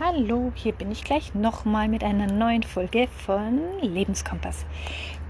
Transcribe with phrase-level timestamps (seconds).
[0.00, 4.64] Hallo, hier bin ich gleich nochmal mit einer neuen Folge von Lebenskompass.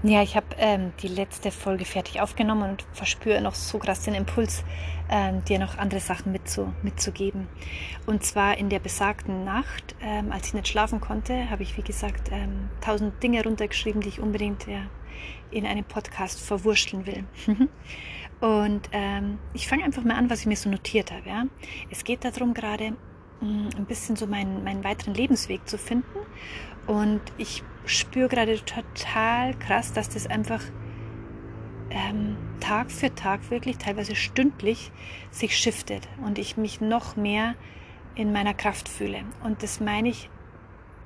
[0.03, 4.13] Ja, ich habe ähm, die letzte Folge fertig aufgenommen und verspüre noch so krass den
[4.13, 4.63] Impuls,
[5.09, 7.47] ähm, dir noch andere Sachen mitzu, mitzugeben.
[8.05, 11.81] Und zwar in der besagten Nacht, ähm, als ich nicht schlafen konnte, habe ich, wie
[11.81, 14.81] gesagt, ähm, tausend Dinge runtergeschrieben, die ich unbedingt ja,
[15.49, 17.23] in einem Podcast verwurschteln will.
[18.39, 21.27] und ähm, ich fange einfach mal an, was ich mir so notiert habe.
[21.27, 21.45] Ja?
[21.89, 22.93] Es geht darum gerade,
[23.41, 26.19] ein bisschen so meinen, meinen weiteren Lebensweg zu finden.
[26.87, 30.61] Und ich spüre gerade total krass, dass das einfach
[31.89, 34.91] ähm, Tag für Tag wirklich, teilweise stündlich,
[35.31, 37.55] sich shiftet und ich mich noch mehr
[38.15, 39.23] in meiner Kraft fühle.
[39.43, 40.29] Und das meine ich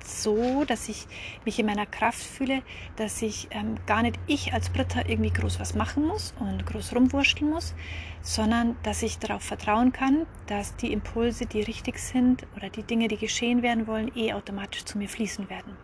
[0.06, 1.06] so, dass ich
[1.44, 2.62] mich in meiner Kraft fühle,
[2.96, 6.94] dass ich ähm, gar nicht ich als Britta irgendwie groß was machen muss und groß
[6.94, 7.74] rumwurschteln muss,
[8.22, 13.08] sondern dass ich darauf vertrauen kann, dass die Impulse, die richtig sind oder die Dinge,
[13.08, 15.76] die geschehen werden wollen, eh automatisch zu mir fließen werden.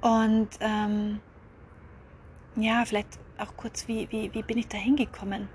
[0.00, 1.20] Und ähm,
[2.56, 5.48] ja, vielleicht auch kurz, wie, wie, wie bin ich da hingekommen?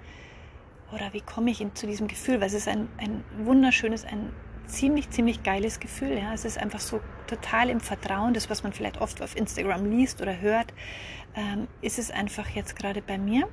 [0.94, 2.42] Oder wie komme ich zu diesem Gefühl?
[2.42, 4.34] Weil es ist ein, ein wunderschönes, ein
[4.72, 6.18] ziemlich, ziemlich geiles Gefühl.
[6.18, 6.34] Ja.
[6.34, 10.22] Es ist einfach so total im Vertrauen, das, was man vielleicht oft auf Instagram liest
[10.22, 10.74] oder hört,
[11.36, 13.48] ähm, ist es einfach jetzt gerade bei mir,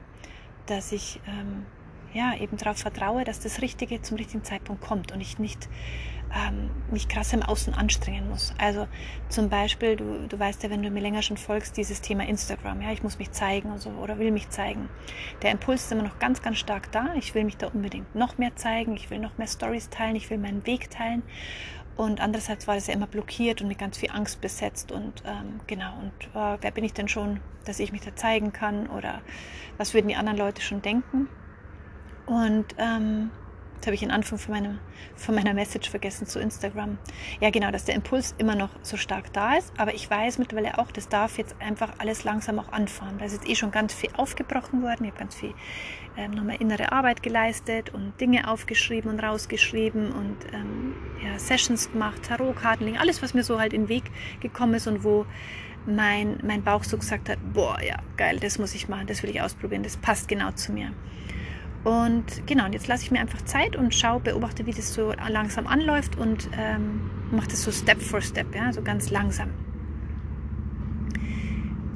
[0.67, 1.67] dass ich ähm,
[2.15, 5.69] ja, eben darauf vertraue, dass das Richtige zum richtigen Zeitpunkt kommt und ich nicht
[6.35, 8.55] ähm, mich krass im Außen anstrengen muss.
[8.59, 8.87] Also
[9.29, 12.83] zum Beispiel, du, du weißt ja, wenn du mir länger schon folgst, dieses Thema Instagram,
[12.83, 14.89] ja, ich muss mich zeigen und so oder will mich zeigen.
[15.43, 17.15] Der Impuls ist immer noch ganz, ganz stark da.
[17.15, 20.29] Ich will mich da unbedingt noch mehr zeigen, ich will noch mehr Stories teilen, ich
[20.31, 21.23] will meinen Weg teilen.
[21.97, 24.93] Und andererseits war das ja immer blockiert und mit ganz viel Angst besetzt.
[24.93, 28.53] Und ähm, genau, und äh, wer bin ich denn schon, dass ich mich da zeigen
[28.53, 28.87] kann?
[28.87, 29.21] Oder
[29.79, 31.29] was würden die anderen Leute schon denken?
[32.29, 33.31] Und ähm,
[33.79, 34.79] Jetzt habe ich den Anfang von, meinem,
[35.15, 36.99] von meiner Message vergessen zu Instagram.
[37.41, 39.73] Ja, genau, dass der Impuls immer noch so stark da ist.
[39.79, 43.19] Aber ich weiß mittlerweile auch, das darf jetzt einfach alles langsam auch anfahren.
[43.19, 45.05] Da ist jetzt eh schon ganz viel aufgebrochen worden.
[45.05, 45.55] Ich habe ganz viel
[46.17, 52.25] ähm, nochmal innere Arbeit geleistet und Dinge aufgeschrieben und rausgeschrieben und ähm, ja, Sessions gemacht,
[52.25, 54.11] Tarotkartenling, alles, was mir so halt in den Weg
[54.41, 55.25] gekommen ist und wo
[55.87, 59.31] mein, mein Bauch so gesagt hat, boah, ja, geil, das muss ich machen, das will
[59.31, 60.93] ich ausprobieren, das passt genau zu mir.
[61.89, 65.13] Und genau, und jetzt lasse ich mir einfach Zeit und schaue, beobachte, wie das so
[65.13, 69.55] langsam anläuft und ähm, mache das so Step for Step, ja, so ganz langsam.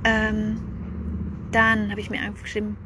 [0.05, 0.59] Ähm,
[1.53, 2.79] dann habe ich mir einfach geschrieben.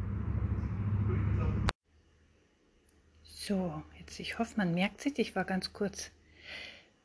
[3.23, 6.11] So, jetzt ich hoffe, man merkt sich, ich war ganz kurz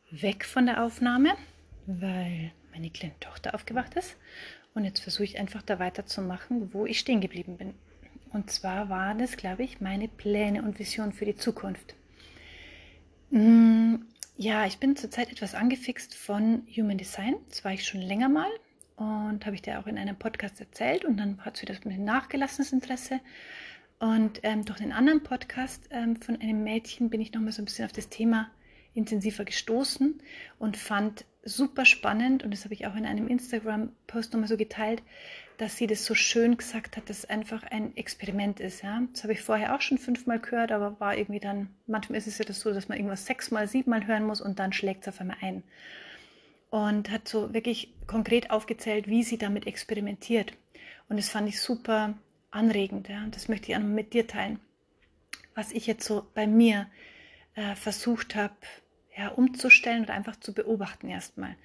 [0.09, 1.35] weg von der Aufnahme,
[1.85, 4.17] weil meine kleine Tochter aufgewacht ist.
[4.73, 7.75] Und jetzt versuche ich einfach da weiterzumachen, wo ich stehen geblieben bin.
[8.33, 11.95] Und zwar waren das, glaube ich, meine Pläne und Visionen für die Zukunft.
[13.29, 13.95] Mm,
[14.37, 17.35] ja, ich bin zurzeit etwas angefixt von Human Design.
[17.49, 18.49] Das war ich schon länger mal
[18.95, 21.05] und habe ich dir auch in einem Podcast erzählt.
[21.05, 23.19] Und dann hat es wieder ein nachgelassenes Interesse.
[23.99, 27.65] Und ähm, durch den anderen Podcast ähm, von einem Mädchen bin ich nochmal so ein
[27.65, 28.49] bisschen auf das Thema
[28.93, 30.21] intensiver gestoßen
[30.59, 32.43] und fand super spannend.
[32.43, 35.03] Und das habe ich auch in einem Instagram-Post nochmal so geteilt,
[35.61, 38.81] dass sie das so schön gesagt hat, dass es einfach ein Experiment ist.
[38.81, 39.03] Ja?
[39.13, 42.39] Das habe ich vorher auch schon fünfmal gehört, aber war irgendwie dann, manchmal ist es
[42.39, 45.21] ja das so, dass man irgendwas sechsmal, siebenmal hören muss und dann schlägt es auf
[45.21, 45.61] einmal ein.
[46.71, 50.51] Und hat so wirklich konkret aufgezählt, wie sie damit experimentiert.
[51.09, 52.15] Und das fand ich super
[52.49, 53.07] anregend.
[53.07, 53.23] Ja?
[53.23, 54.59] Und das möchte ich auch mit dir teilen.
[55.53, 56.87] Was ich jetzt so bei mir
[57.53, 58.55] äh, versucht habe,
[59.15, 61.55] ja, umzustellen oder einfach zu beobachten erstmal.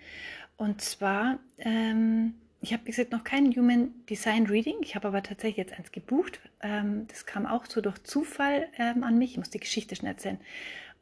[0.58, 4.76] Und zwar ähm, ich habe, wie gesagt, noch kein Human Design Reading.
[4.80, 6.40] Ich habe aber tatsächlich jetzt eins gebucht.
[6.62, 9.32] Ähm, das kam auch so durch Zufall ähm, an mich.
[9.32, 10.38] Ich muss die Geschichte schnell erzählen.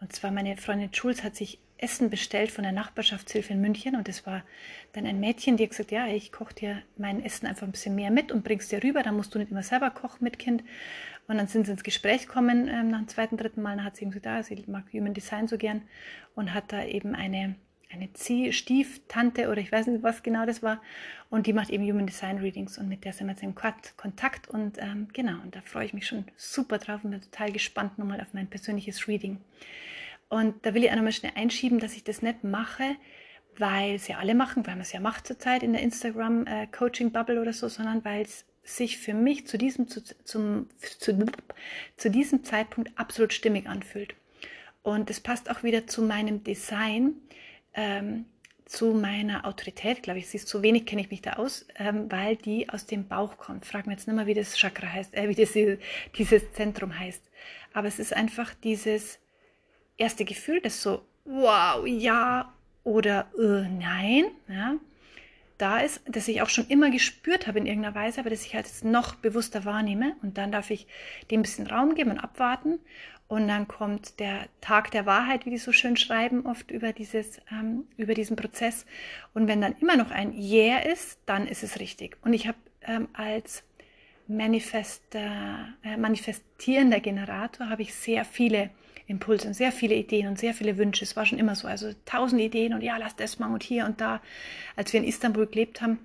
[0.00, 4.08] Und zwar meine Freundin Schulz hat sich Essen bestellt von der Nachbarschaftshilfe in München und
[4.08, 4.42] das war
[4.92, 7.94] dann ein Mädchen, die hat gesagt, ja, ich koche dir mein Essen einfach ein bisschen
[7.94, 10.62] mehr mit und bringst dir rüber, dann musst du nicht immer selber kochen mit Kind.
[11.26, 13.96] Und dann sind sie ins Gespräch gekommen ähm, nach dem zweiten, dritten Mal, dann hat
[13.96, 15.82] sie gesagt, ja, sie mag Human Design so gern
[16.34, 17.56] und hat da eben eine
[17.90, 18.08] eine
[18.52, 20.80] Stieftante oder ich weiß nicht, was genau das war.
[21.30, 24.48] Und die macht eben Human Design Readings und mit der sind wir jetzt in Kontakt.
[24.48, 27.98] Und ähm, genau, und da freue ich mich schon super drauf und bin total gespannt
[27.98, 29.38] nochmal auf mein persönliches Reading.
[30.28, 32.96] Und da will ich auch nochmal schnell einschieben, dass ich das nicht mache,
[33.58, 36.66] weil es ja alle machen, weil man es ja macht zurzeit in der Instagram äh,
[36.66, 41.26] Coaching Bubble oder so, sondern weil es sich für mich zu diesem, zu, zum, zu,
[41.96, 44.14] zu diesem Zeitpunkt absolut stimmig anfühlt.
[44.82, 47.14] Und es passt auch wieder zu meinem Design,
[47.74, 48.26] ähm,
[48.64, 52.36] zu meiner Autorität, glaube ich, siehst, so wenig kenne ich mich da aus, ähm, weil
[52.36, 53.66] die aus dem Bauch kommt.
[53.66, 55.52] Frag mir jetzt nicht mehr, wie das Chakra heißt, äh, wie das,
[56.16, 57.22] dieses Zentrum heißt.
[57.72, 59.18] Aber es ist einfach dieses
[59.96, 62.52] erste Gefühl, das so wow, ja
[62.84, 64.24] oder äh, nein.
[64.48, 64.76] Ja
[65.58, 68.54] da ist, das ich auch schon immer gespürt habe in irgendeiner Weise, aber das ich
[68.54, 70.16] halt jetzt noch bewusster wahrnehme.
[70.22, 70.86] Und dann darf ich
[71.30, 72.80] dem ein bisschen Raum geben und abwarten.
[73.26, 77.40] Und dann kommt der Tag der Wahrheit, wie die so schön schreiben, oft über, dieses,
[77.50, 78.84] ähm, über diesen Prozess.
[79.32, 82.16] Und wenn dann immer noch ein Yeah ist, dann ist es richtig.
[82.22, 83.64] Und ich habe ähm, als
[84.26, 88.70] Manifest, äh, manifestierender Generator habe ich sehr viele
[89.06, 91.04] Impulse und sehr viele Ideen und sehr viele Wünsche.
[91.04, 91.68] Es war schon immer so.
[91.68, 94.22] Also tausend Ideen und ja, lass das mal und hier und da.
[94.76, 95.98] Als wir in Istanbul gelebt haben,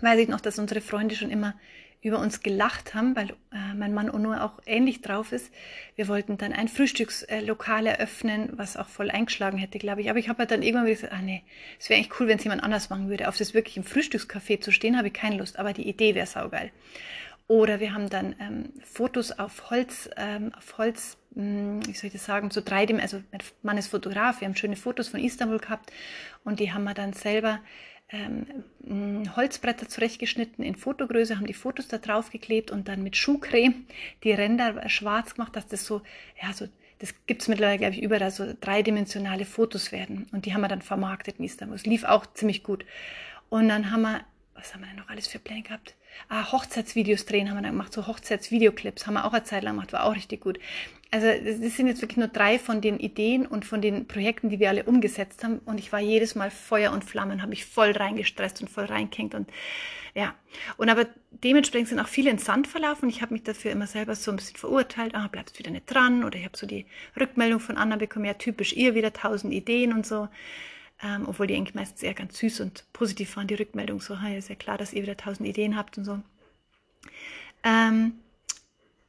[0.00, 1.54] weiß ich noch, dass unsere Freunde schon immer
[2.02, 5.52] über uns gelacht haben, weil äh, mein Mann Ono auch ähnlich drauf ist.
[5.96, 10.10] Wir wollten dann ein Frühstückslokal eröffnen, was auch voll eingeschlagen hätte, glaube ich.
[10.10, 11.42] Aber ich habe halt dann irgendwann gesagt, ah nee,
[11.80, 13.28] es wäre eigentlich cool, wenn es jemand anders machen würde.
[13.28, 16.26] Auf das wirklich im Frühstückscafé zu stehen, habe ich keine Lust, aber die Idee wäre
[16.26, 16.70] saugeil.
[17.48, 22.08] Oder wir haben dann ähm, Fotos auf Holz, ähm, auf Holz, mh, hm, wie soll
[22.08, 25.20] ich das sagen, so dreidim, also mein Mann ist Fotograf, wir haben schöne Fotos von
[25.20, 25.92] Istanbul gehabt
[26.44, 27.60] und die haben wir dann selber
[28.10, 28.46] ähm,
[28.84, 33.86] hm, Holzbretter zurechtgeschnitten in Fotogröße, haben die Fotos da drauf geklebt und dann mit Schuhcreme
[34.22, 36.02] die Ränder schwarz gemacht, dass das so,
[36.42, 36.68] ja, so,
[36.98, 40.28] das gibt es mittlerweile, glaube ich, überall so dreidimensionale Fotos werden.
[40.32, 41.76] Und die haben wir dann vermarktet in Istanbul.
[41.76, 42.86] Es lief auch ziemlich gut.
[43.48, 44.24] Und dann haben wir,
[44.54, 45.94] was haben wir denn noch alles für Pläne gehabt?
[46.28, 49.74] Ah, Hochzeitsvideos drehen haben wir dann gemacht, so Hochzeitsvideoclips haben wir auch eine Zeit lang
[49.74, 50.58] gemacht, war auch richtig gut.
[51.10, 54.58] Also das sind jetzt wirklich nur drei von den Ideen und von den Projekten, die
[54.58, 55.60] wir alle umgesetzt haben.
[55.64, 59.34] Und ich war jedes Mal Feuer und Flammen, habe mich voll reingestresst und voll reingehängt
[59.34, 59.48] und
[60.14, 60.34] ja.
[60.78, 63.08] Und aber dementsprechend sind auch viele ins Sand verlaufen.
[63.10, 65.14] Ich habe mich dafür immer selber so ein bisschen verurteilt.
[65.14, 66.24] Ah, bleibst wieder nicht dran.
[66.24, 66.86] Oder ich habe so die
[67.20, 70.28] Rückmeldung von anderen bekommen, ja, typisch ihr wieder tausend Ideen und so
[71.02, 74.38] ähm, obwohl die eigentlich meistens eher ganz süß und positiv waren, die Rückmeldung so, hey,
[74.38, 76.20] ist ja klar, dass ihr wieder tausend Ideen habt und so.
[77.62, 78.12] Ähm,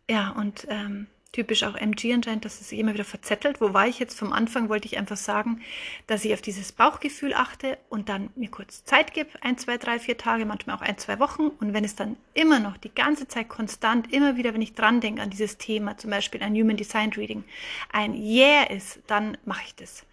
[0.10, 3.62] ja, und ähm, typisch auch MG anscheinend, dass es sich immer wieder verzettelt.
[3.62, 4.18] Wo war ich jetzt?
[4.18, 5.62] Vom Anfang wollte ich einfach sagen,
[6.07, 10.00] dass ich auf dieses Bauchgefühl achte und dann mir kurz Zeit gebe, ein, zwei, drei,
[10.00, 11.48] vier Tage, manchmal auch ein, zwei Wochen.
[11.48, 15.00] Und wenn es dann immer noch die ganze Zeit konstant, immer wieder, wenn ich dran
[15.00, 17.44] denke an dieses Thema, zum Beispiel ein Human Design Reading,
[17.92, 20.06] ein Yeah ist, dann mache ich das.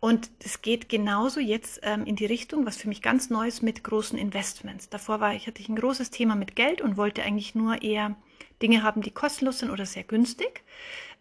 [0.00, 3.62] Und es geht genauso jetzt ähm, in die Richtung, was für mich ganz neu ist,
[3.62, 4.88] mit großen Investments.
[4.88, 8.16] Davor war ich, hatte ich ein großes Thema mit Geld und wollte eigentlich nur eher
[8.62, 10.62] Dinge haben, die kostenlos sind oder sehr günstig.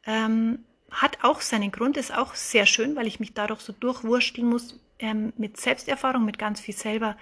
[0.06, 0.60] Ähm,
[0.92, 4.80] hat auch seinen Grund, ist auch sehr schön, weil ich mich dadurch so durchwursteln muss
[5.00, 7.18] ähm, mit Selbsterfahrung, mit ganz viel selber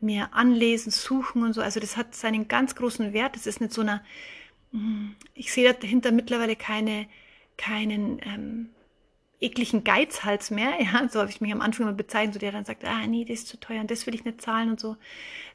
[0.00, 1.60] mir anlesen, suchen und so.
[1.60, 3.34] Also das hat seinen ganz großen Wert.
[3.36, 4.02] Das ist nicht so eine,
[4.72, 7.06] hm, ich sehe dahinter mittlerweile keine,
[7.56, 8.70] keinen, ähm,
[9.40, 12.64] ekligen Geizhals mehr, ja, so habe ich mich am Anfang immer bezeichnet, so der dann
[12.64, 14.96] sagt, ah nee, das ist zu teuer und das will ich nicht zahlen und so,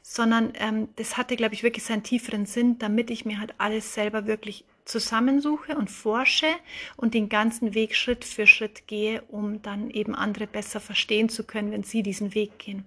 [0.02, 3.94] sondern ähm, das hatte, glaube ich, wirklich seinen tieferen Sinn, damit ich mir halt alles
[3.94, 6.48] selber wirklich zusammensuche und forsche
[6.96, 11.44] und den ganzen Weg Schritt für Schritt gehe, um dann eben andere besser verstehen zu
[11.44, 12.84] können, wenn sie diesen Weg gehen.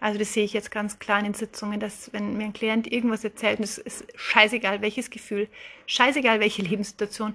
[0.00, 2.90] Also das sehe ich jetzt ganz klar in den Sitzungen, dass wenn mir ein Klient
[2.90, 5.48] irgendwas erzählt, und es ist scheißegal welches Gefühl,
[5.86, 7.34] scheißegal welche Lebenssituation,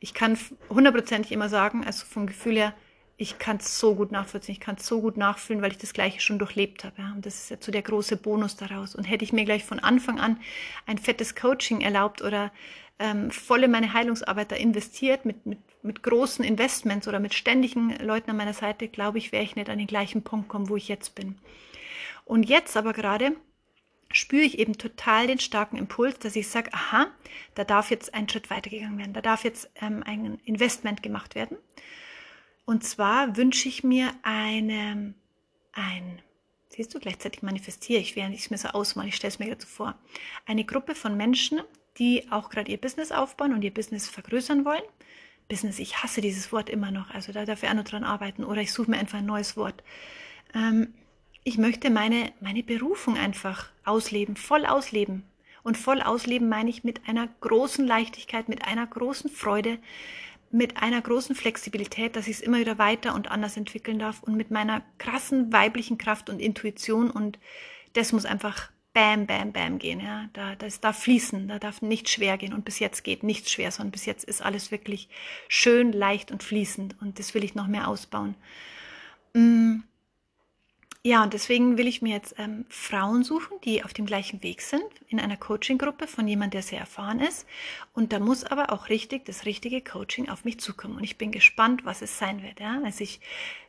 [0.00, 0.38] ich kann
[0.70, 2.74] hundertprozentig immer sagen, also vom Gefühl her,
[3.16, 5.92] ich kann es so gut nachvollziehen, ich kann es so gut nachfühlen, weil ich das
[5.92, 7.00] Gleiche schon durchlebt habe.
[7.00, 7.12] Ja.
[7.12, 8.94] Und das ist jetzt so der große Bonus daraus.
[8.94, 10.40] Und hätte ich mir gleich von Anfang an
[10.86, 12.50] ein fettes Coaching erlaubt oder
[12.98, 17.96] ähm, voll in meine Heilungsarbeit da investiert, mit, mit, mit großen Investments oder mit ständigen
[17.98, 20.76] Leuten an meiner Seite, glaube ich, wäre ich nicht an den gleichen Punkt kommen, wo
[20.76, 21.36] ich jetzt bin.
[22.24, 23.36] Und jetzt aber gerade
[24.12, 27.08] spüre ich eben total den starken Impuls, dass ich sage, aha,
[27.54, 31.58] da darf jetzt ein Schritt weitergegangen werden, da darf jetzt ähm, ein Investment gemacht werden.
[32.64, 35.14] Und zwar wünsche ich mir eine,
[35.72, 36.22] ein,
[36.70, 39.50] siehst du, gleichzeitig manifestiere ich, während ich es mir so ausmale, ich stelle es mir
[39.50, 39.98] dazu vor,
[40.46, 41.60] eine Gruppe von Menschen,
[41.98, 44.82] die auch gerade ihr Business aufbauen und ihr Business vergrößern wollen.
[45.48, 48.44] Business, ich hasse dieses Wort immer noch, also da darf ich auch noch dran arbeiten
[48.44, 49.82] oder ich suche mir einfach ein neues Wort.
[50.54, 50.94] Ähm,
[51.44, 55.24] ich möchte meine, meine Berufung einfach ausleben, voll ausleben.
[55.62, 59.78] Und voll ausleben meine ich mit einer großen Leichtigkeit, mit einer großen Freude,
[60.50, 64.36] mit einer großen Flexibilität, dass ich es immer wieder weiter und anders entwickeln darf und
[64.36, 67.38] mit meiner krassen weiblichen Kraft und Intuition und
[67.94, 70.00] das muss einfach bam, bam, bam gehen.
[70.00, 73.50] Ja, da, das darf fließen, da darf nicht schwer gehen und bis jetzt geht nichts
[73.50, 75.08] schwer, sondern bis jetzt ist alles wirklich
[75.48, 78.34] schön, leicht und fließend und das will ich noch mehr ausbauen.
[79.34, 79.80] Mm.
[81.06, 84.62] Ja, und deswegen will ich mir jetzt ähm, Frauen suchen, die auf dem gleichen Weg
[84.62, 87.46] sind, in einer Coaching-Gruppe von jemand, der sehr erfahren ist.
[87.92, 90.96] Und da muss aber auch richtig das richtige Coaching auf mich zukommen.
[90.96, 92.58] Und ich bin gespannt, was es sein wird.
[92.58, 92.80] Ja?
[92.82, 93.20] Also ich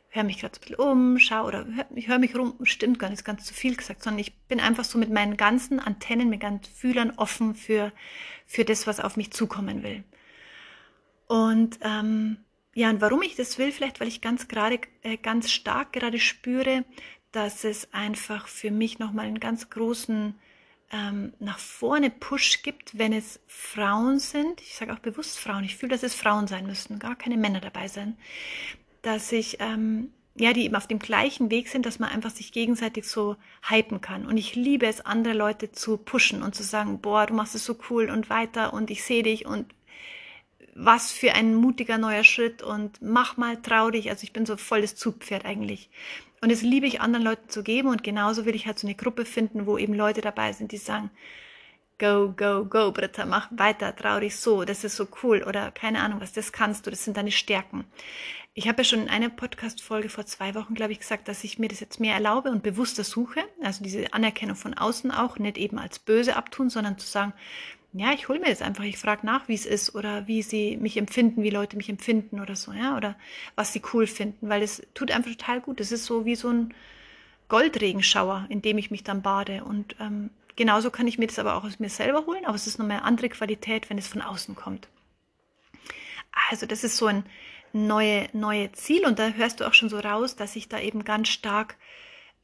[0.08, 3.10] höre mich gerade ein bisschen um, schaue oder hör, ich höre mich rum, stimmt gar
[3.10, 6.40] nicht, ganz zu viel gesagt, sondern ich bin einfach so mit meinen ganzen Antennen, mit
[6.40, 7.92] ganzen Fühlern offen für,
[8.46, 10.04] für das, was auf mich zukommen will.
[11.26, 12.38] Und ähm,
[12.76, 16.18] ja, und warum ich das will, vielleicht, weil ich ganz gerade, äh, ganz stark gerade
[16.18, 16.84] spüre,
[17.36, 20.34] dass es einfach für mich nochmal einen ganz großen
[20.90, 24.62] ähm, nach vorne Push gibt, wenn es Frauen sind.
[24.62, 25.62] Ich sage auch bewusst Frauen.
[25.62, 28.16] Ich fühle, dass es Frauen sein müssten, gar keine Männer dabei sein.
[29.02, 32.52] Dass ich ähm, ja, die eben auf dem gleichen Weg sind, dass man einfach sich
[32.52, 33.36] gegenseitig so
[33.68, 34.24] hypen kann.
[34.24, 37.66] Und ich liebe es, andere Leute zu pushen und zu sagen, boah, du machst es
[37.66, 39.74] so cool und weiter und ich sehe dich und
[40.74, 44.10] was für ein mutiger neuer Schritt und mach mal, trau dich.
[44.10, 45.88] Also ich bin so voll das Zugpferd eigentlich.
[46.46, 48.94] Und das liebe ich anderen Leuten zu geben und genauso will ich halt so eine
[48.94, 51.10] Gruppe finden, wo eben Leute dabei sind, die sagen,
[51.98, 56.02] go, go, go, Britta, mach weiter, trau dich so, das ist so cool oder keine
[56.02, 57.84] Ahnung was, das kannst du, das sind deine Stärken.
[58.54, 61.58] Ich habe ja schon in einer Podcast-Folge vor zwei Wochen, glaube ich, gesagt, dass ich
[61.58, 63.40] mir das jetzt mehr erlaube und bewusster suche.
[63.60, 67.32] Also diese Anerkennung von außen auch, nicht eben als böse abtun, sondern zu sagen,
[67.98, 70.76] ja, ich hole mir das einfach, ich frage nach, wie es ist oder wie sie
[70.76, 73.16] mich empfinden, wie Leute mich empfinden oder so, ja, oder
[73.54, 75.80] was sie cool finden, weil es tut einfach total gut.
[75.80, 76.74] Es ist so wie so ein
[77.48, 79.64] Goldregenschauer, in dem ich mich dann bade.
[79.64, 82.66] Und ähm, genauso kann ich mir das aber auch aus mir selber holen, aber es
[82.66, 84.88] ist nochmal eine andere Qualität, wenn es von außen kommt.
[86.50, 87.24] Also das ist so ein
[87.72, 89.06] neue, neue Ziel.
[89.06, 91.76] Und da hörst du auch schon so raus, dass ich da eben ganz stark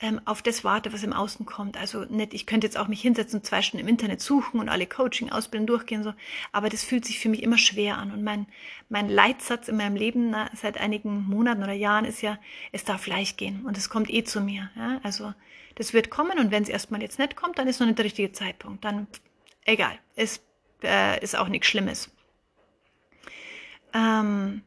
[0.02, 1.76] ähm, auf das warte, was im Außen kommt.
[1.78, 4.68] Also nicht, ich könnte jetzt auch mich hinsetzen und zwei Stunden im Internet suchen und
[4.68, 6.12] alle Coaching-Ausbildungen durchgehen, so.
[6.50, 8.10] Aber das fühlt sich für mich immer schwer an.
[8.10, 8.46] Und mein,
[8.88, 12.38] mein Leitsatz in meinem Leben na, seit einigen Monaten oder Jahren ist ja,
[12.72, 14.70] es darf leicht gehen und es kommt eh zu mir.
[14.74, 15.00] Ja?
[15.04, 15.32] Also,
[15.76, 18.04] das wird kommen und wenn es erstmal jetzt nicht kommt, dann ist noch nicht der
[18.04, 18.84] richtige Zeitpunkt.
[18.84, 19.06] Dann,
[19.64, 20.42] egal, es
[20.82, 22.10] äh, ist auch nichts Schlimmes.
[23.94, 24.62] Ähm,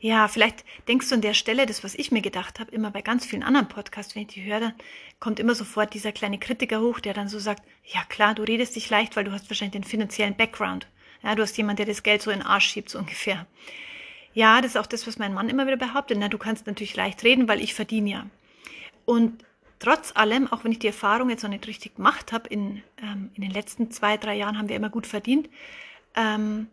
[0.00, 3.02] ja, vielleicht denkst du an der Stelle, das, was ich mir gedacht habe, immer bei
[3.02, 4.74] ganz vielen anderen Podcasts, wenn ich die höre, dann
[5.20, 8.76] kommt immer sofort dieser kleine Kritiker hoch, der dann so sagt, ja klar, du redest
[8.76, 10.86] dich leicht, weil du hast wahrscheinlich den finanziellen Background.
[11.22, 13.46] Ja, du hast jemand, der das Geld so in den Arsch schiebt, so ungefähr.
[14.34, 16.18] Ja, das ist auch das, was mein Mann immer wieder behauptet.
[16.18, 18.26] Na, du kannst natürlich leicht reden, weil ich verdiene ja.
[19.04, 19.44] Und
[19.78, 23.30] trotz allem, auch wenn ich die Erfahrung jetzt noch nicht richtig gemacht habe, in, ähm,
[23.34, 25.48] in den letzten zwei, drei Jahren haben wir immer gut verdient,
[26.16, 26.68] ähm,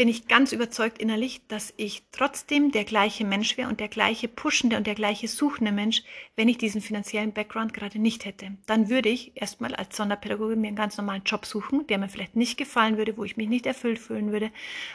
[0.00, 4.28] bin ich ganz überzeugt innerlich, dass ich trotzdem der gleiche Mensch wäre und der gleiche
[4.28, 6.04] pushende und der gleiche suchende Mensch,
[6.36, 8.52] wenn ich diesen finanziellen Background gerade nicht hätte.
[8.64, 12.34] Dann würde ich erstmal als Sonderpädagogin mir einen ganz normalen Job suchen, der mir vielleicht
[12.34, 14.50] nicht gefallen würde, wo ich mich nicht erfüllt fühlen würde,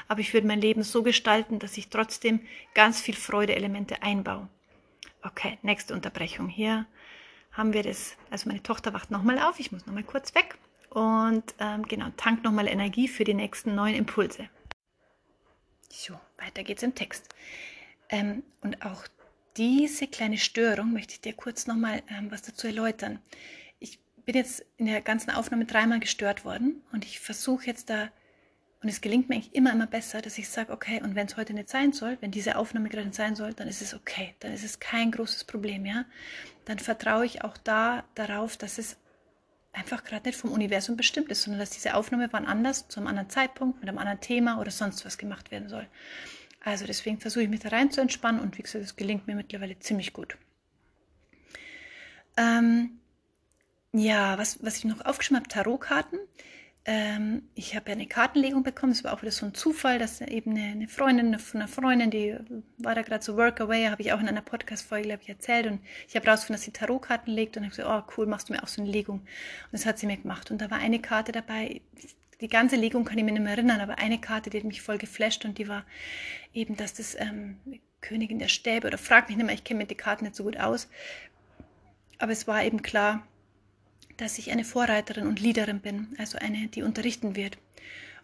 [0.08, 2.40] aber ich würde mein Leben so gestalten, dass ich trotzdem
[2.74, 4.50] ganz viel Freudeelemente einbaue.
[5.22, 6.50] Okay, nächste Unterbrechung.
[6.50, 6.88] Hier
[7.52, 8.18] haben wir das.
[8.32, 10.58] Also meine Tochter wacht nochmal auf, ich muss nochmal kurz weg
[10.90, 14.50] und ähm, genau, tank nochmal Energie für die nächsten neuen Impulse.
[15.98, 17.30] So, weiter geht's im Text.
[18.10, 19.08] Ähm, und auch
[19.56, 23.20] diese kleine Störung möchte ich dir kurz nochmal ähm, was dazu erläutern.
[23.80, 28.10] Ich bin jetzt in der ganzen Aufnahme dreimal gestört worden und ich versuche jetzt da,
[28.84, 31.38] und es gelingt mir eigentlich immer, immer besser, dass ich sage, okay, und wenn es
[31.38, 34.36] heute nicht sein soll, wenn diese Aufnahme gerade nicht sein soll, dann ist es okay,
[34.42, 36.04] dann ist es kein großes Problem, ja.
[36.66, 38.98] Dann vertraue ich auch da darauf, dass es
[39.76, 43.08] einfach gerade nicht vom Universum bestimmt ist, sondern dass diese Aufnahme wann anders, zu einem
[43.08, 45.88] anderen Zeitpunkt, mit einem anderen Thema oder sonst was gemacht werden soll.
[46.62, 49.36] Also deswegen versuche ich mich da rein zu entspannen und wie gesagt, es gelingt mir
[49.36, 50.38] mittlerweile ziemlich gut.
[52.38, 53.00] Ähm,
[53.94, 56.20] ja, was, was ich noch aufgeschrieben habe, Tarotkarten.
[56.88, 58.92] Ähm, ich habe ja eine Kartenlegung bekommen.
[58.92, 62.12] Es war auch wieder so ein Zufall, dass eben eine, eine Freundin von einer Freundin,
[62.12, 62.38] die
[62.78, 65.66] war da gerade so Workaway, habe ich auch in einer Podcast-Folge, glaube ich, erzählt.
[65.66, 68.54] Und ich habe rausgefunden, dass sie Tarotkarten legt und habe gesagt, oh cool, machst du
[68.54, 69.20] mir auch so eine Legung.
[69.20, 69.28] Und
[69.72, 70.52] das hat sie mir gemacht.
[70.52, 71.82] Und da war eine Karte dabei,
[72.42, 74.82] die ganze Legung kann ich mir nicht mehr erinnern, aber eine Karte, die hat mich
[74.82, 75.86] voll geflasht und die war
[76.54, 77.58] eben, dass das ähm,
[78.02, 80.44] Königin der Stäbe oder frag mich nicht mehr, ich kenne mir die Karten nicht so
[80.44, 80.90] gut aus.
[82.18, 83.26] Aber es war eben klar,
[84.18, 87.58] dass ich eine Vorreiterin und Leaderin bin, also eine, die unterrichten wird.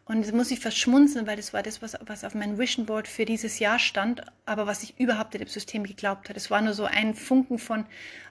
[0.05, 2.85] Und das muss ich fast schmunzeln, weil das war das, was, was auf meinem Vision
[2.85, 6.37] Board für dieses Jahr stand, aber was ich überhaupt nicht im System geglaubt habe.
[6.37, 7.85] Es war nur so ein Funken von,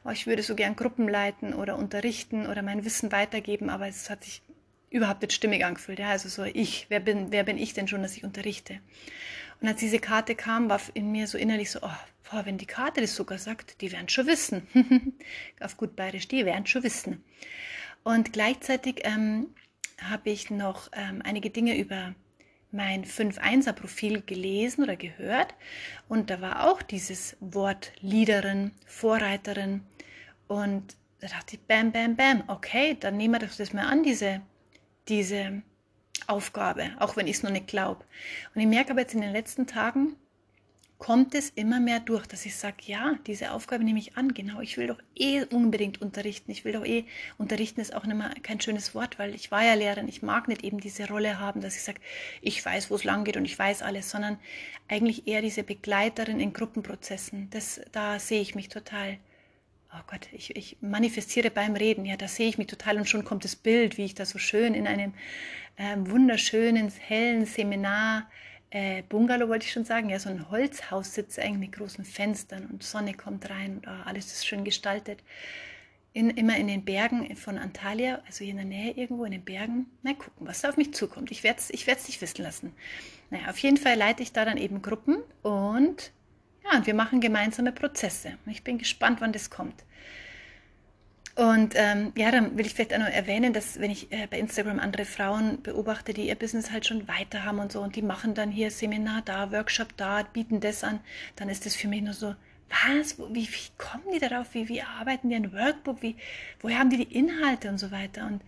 [0.05, 4.11] oh, ich würde so gern Gruppen leiten oder unterrichten oder mein Wissen weitergeben, aber es
[4.11, 4.43] hat sich
[4.91, 6.01] überhaupt nicht stimmig angefühlt.
[6.01, 8.81] Ja, also so ich, wer bin, wer bin ich denn schon, dass ich unterrichte?
[9.61, 11.99] Und als diese Karte kam, war in mir so innerlich so, oh,
[12.31, 14.67] boah, wenn die Karte das sogar sagt, die werden schon wissen.
[15.61, 17.23] Auf gut bayerisch, die werden schon wissen.
[18.03, 19.49] Und gleichzeitig ähm,
[20.03, 22.15] habe ich noch ähm, einige Dinge über
[22.73, 25.55] mein 5-1er-Profil gelesen oder gehört.
[26.09, 29.83] Und da war auch dieses Wort Leaderin, Vorreiterin.
[30.47, 34.41] Und da dachte ich, bam, bam, bam, okay, dann nehmen wir das mal an, diese,
[35.09, 35.63] diese
[36.27, 38.05] Aufgabe, auch wenn ich es noch nicht glaube.
[38.55, 40.17] Und ich merke aber jetzt in den letzten Tagen,
[41.01, 44.61] kommt es immer mehr durch, dass ich sage, ja, diese Aufgabe nehme ich an, genau,
[44.61, 47.07] ich will doch eh unbedingt unterrichten, ich will doch eh,
[47.39, 50.47] unterrichten ist auch nicht mehr kein schönes Wort, weil ich war ja Lehrerin, ich mag
[50.47, 52.01] nicht eben diese Rolle haben, dass ich sage,
[52.43, 54.39] ich weiß, wo es lang geht und ich weiß alles, sondern
[54.89, 59.19] eigentlich eher diese Begleiterin in Gruppenprozessen, das, da sehe ich mich total.
[59.93, 63.25] Oh Gott, ich, ich manifestiere beim Reden, ja, da sehe ich mich total und schon
[63.25, 65.15] kommt das Bild, wie ich da so schön in einem
[65.77, 68.29] äh, wunderschönen, hellen Seminar
[68.71, 72.67] äh, Bungalow wollte ich schon sagen, ja, so ein Holzhaus sitzt eigentlich mit großen Fenstern
[72.67, 75.23] und Sonne kommt rein und oh, alles ist schön gestaltet.
[76.13, 79.45] In, immer in den Bergen von Antalya, also hier in der Nähe irgendwo in den
[79.45, 79.87] Bergen.
[80.03, 81.31] Na, gucken, was da auf mich zukommt.
[81.31, 82.73] Ich werde es ich werd's dich wissen lassen.
[83.31, 86.13] Naja, auf jeden Fall leite ich da dann eben Gruppen und
[86.65, 88.39] ja, und wir machen gemeinsame Prozesse.
[88.47, 89.85] Ich bin gespannt, wann das kommt.
[91.37, 94.39] Und ähm, ja, dann will ich vielleicht auch noch erwähnen, dass wenn ich äh, bei
[94.39, 98.03] Instagram andere Frauen beobachte, die ihr Business halt schon weiter haben und so, und die
[98.03, 101.01] machen dann hier Seminar da, Workshop da, bieten das an,
[101.37, 102.35] dann ist das für mich nur so,
[102.69, 106.17] was, wie, wie kommen die darauf, wie, wie arbeiten die ein Workbook, wie,
[106.61, 108.27] woher haben die die Inhalte und so weiter.
[108.27, 108.43] Und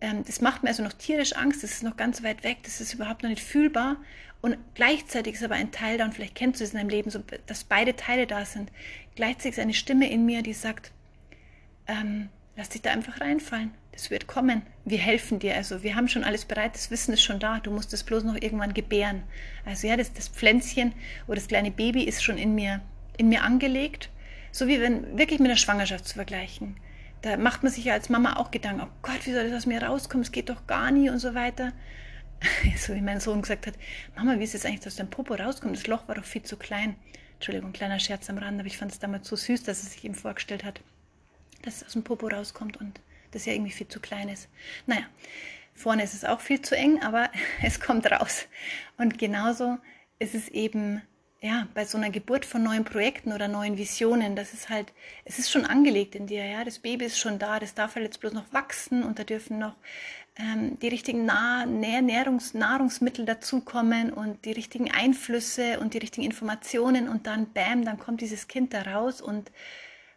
[0.00, 2.80] ähm, das macht mir also noch tierisch Angst, das ist noch ganz weit weg, das
[2.80, 3.96] ist überhaupt noch nicht fühlbar.
[4.44, 7.08] Und gleichzeitig ist aber ein Teil da, und vielleicht kennst du es in deinem Leben,
[7.08, 8.70] so, dass beide Teile da sind.
[9.14, 10.92] Gleichzeitig ist eine Stimme in mir, die sagt,
[11.86, 13.72] ähm, lass dich da einfach reinfallen.
[13.92, 14.60] Das wird kommen.
[14.84, 15.54] Wir helfen dir.
[15.54, 17.58] Also wir haben schon alles bereit, das Wissen ist schon da.
[17.58, 19.22] Du musst es bloß noch irgendwann gebären.
[19.64, 20.92] Also ja, das, das Pflänzchen
[21.26, 22.82] oder das kleine Baby ist schon in mir,
[23.16, 24.10] in mir angelegt.
[24.52, 26.76] So wie wenn wirklich mit der Schwangerschaft zu vergleichen.
[27.22, 29.66] Da macht man sich ja als Mama auch Gedanken, oh Gott, wie soll das aus
[29.66, 30.22] mir rauskommen?
[30.22, 31.72] Es geht doch gar nie und so weiter.
[32.76, 33.74] So wie mein Sohn gesagt hat,
[34.16, 35.76] Mama, wie ist es eigentlich, dass dein Popo rauskommt?
[35.76, 36.96] Das Loch war doch viel zu klein.
[37.34, 40.04] Entschuldigung, kleiner Scherz am Rand, aber ich fand es damals so süß, dass es sich
[40.04, 40.80] ihm vorgestellt hat
[41.64, 43.00] dass es aus dem Popo rauskommt und
[43.32, 44.48] das ja irgendwie viel zu klein ist.
[44.86, 45.04] Naja,
[45.74, 47.30] vorne ist es auch viel zu eng, aber
[47.62, 48.46] es kommt raus.
[48.96, 49.78] Und genauso
[50.18, 51.02] ist es eben
[51.40, 54.94] ja, bei so einer Geburt von neuen Projekten oder neuen Visionen, das ist halt,
[55.26, 58.06] es ist schon angelegt in dir, ja, das Baby ist schon da, das darf halt
[58.06, 59.76] jetzt bloß noch wachsen und da dürfen noch
[60.36, 67.08] ähm, die richtigen nah Nährungs Nahrungsmittel dazukommen und die richtigen Einflüsse und die richtigen Informationen
[67.08, 69.50] und dann, bam, dann kommt dieses Kind da raus und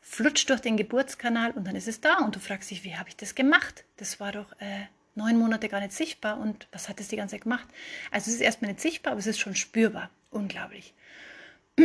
[0.01, 3.09] flutscht durch den Geburtskanal und dann ist es da und du fragst dich, wie habe
[3.09, 3.83] ich das gemacht?
[3.97, 7.35] Das war doch äh, neun Monate gar nicht sichtbar und was hat es die ganze
[7.35, 7.67] Zeit gemacht?
[8.09, 10.09] Also es ist erstmal nicht sichtbar, aber es ist schon spürbar.
[10.29, 10.93] Unglaublich.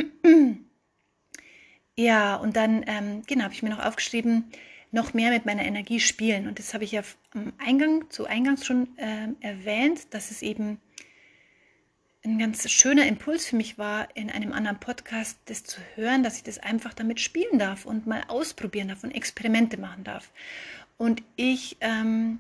[1.96, 4.50] ja, und dann, ähm, genau, habe ich mir noch aufgeschrieben,
[4.92, 6.46] noch mehr mit meiner Energie spielen.
[6.46, 7.02] Und das habe ich ja
[7.32, 10.78] am Eingang, zu Eingangs schon äh, erwähnt, dass es eben
[12.24, 16.36] ein ganz schöner Impuls für mich war, in einem anderen Podcast das zu hören, dass
[16.36, 20.30] ich das einfach damit spielen darf und mal ausprobieren darf und Experimente machen darf.
[20.98, 22.38] Und ich ähm,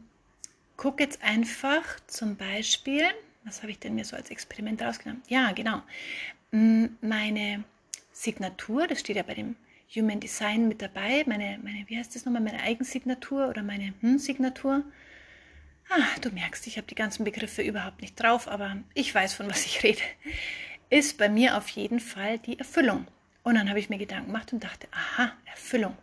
[0.76, 3.02] gucke jetzt einfach zum Beispiel,
[3.44, 5.22] was habe ich denn mir so als Experiment rausgenommen?
[5.26, 5.82] Ja, genau.
[6.52, 7.64] Meine
[8.12, 9.56] Signatur, das steht ja bei dem
[9.94, 14.18] Human Design mit dabei, meine, meine wie heißt das nochmal, meine Eigensignatur oder meine hm,
[14.18, 14.84] Signatur.
[15.90, 19.50] Ah, du merkst, ich habe die ganzen Begriffe überhaupt nicht drauf, aber ich weiß, von
[19.50, 20.00] was ich rede.
[20.88, 23.06] Ist bei mir auf jeden Fall die Erfüllung.
[23.42, 25.96] Und dann habe ich mir Gedanken gemacht und dachte, aha, Erfüllung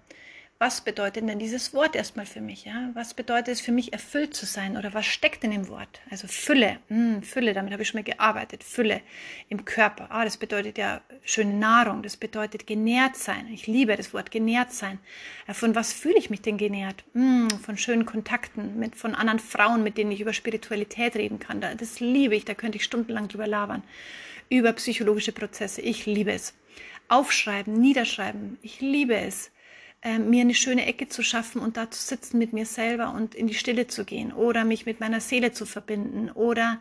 [0.62, 2.66] was bedeutet denn dieses Wort erstmal für mich?
[2.66, 2.90] Ja?
[2.94, 4.76] Was bedeutet es für mich, erfüllt zu sein?
[4.76, 6.02] Oder was steckt in dem Wort?
[6.12, 8.66] Also Fülle, mh, Fülle, damit habe ich schon mal gearbeitet.
[8.66, 9.00] Fülle
[9.48, 10.08] im Körper.
[10.12, 12.04] Ah, das bedeutet ja schöne Nahrung.
[12.04, 13.48] Das bedeutet genährt sein.
[13.54, 15.00] Ich liebe das Wort genährt sein.
[15.48, 17.06] Ja, von was fühle ich mich denn genährt?
[17.14, 21.62] Mh, von schönen Kontakten, mit, von anderen Frauen, mit denen ich über Spiritualität reden kann.
[21.62, 22.44] Das liebe ich.
[22.44, 23.82] Da könnte ich stundenlang drüber labern.
[24.50, 25.82] Über psychologische Prozesse.
[25.82, 26.54] Ich liebe es.
[27.08, 28.60] Aufschreiben, niederschreiben.
[28.62, 29.52] Ich liebe es
[30.02, 33.36] äh, mir eine schöne Ecke zu schaffen und da zu sitzen mit mir selber und
[33.36, 36.80] in die Stille zu gehen oder mich mit meiner Seele zu verbinden oder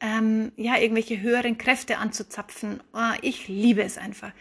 [0.00, 2.82] ähm, ja irgendwelche höheren Kräfte anzuzapfen.
[2.92, 4.32] Oh, ich liebe es einfach.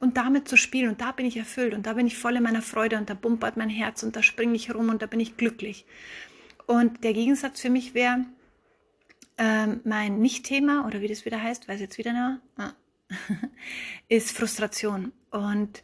[0.00, 2.42] Und damit zu spielen und da bin ich erfüllt und da bin ich voll in
[2.42, 5.20] meiner Freude und da bumpert mein Herz und da springe ich rum und da bin
[5.20, 5.86] ich glücklich.
[6.66, 8.24] Und der Gegensatz für mich wäre
[9.38, 12.74] ähm, mein Nicht-Thema oder wie das wieder heißt, weiß jetzt wieder noch, ah.
[14.08, 15.12] ist Frustration.
[15.30, 15.82] Und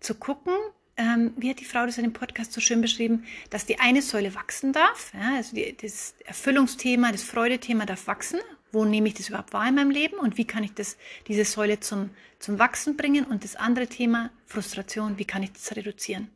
[0.00, 0.52] zu gucken,
[0.96, 4.00] ähm, wie hat die Frau das in dem Podcast so schön beschrieben, dass die eine
[4.02, 5.12] Säule wachsen darf.
[5.14, 8.40] Ja, also die, das Erfüllungsthema, das Freudethema darf wachsen.
[8.72, 10.96] Wo nehme ich das überhaupt wahr in meinem Leben und wie kann ich das,
[11.28, 13.24] diese Säule zum, zum Wachsen bringen?
[13.24, 16.28] Und das andere Thema, Frustration, wie kann ich das reduzieren?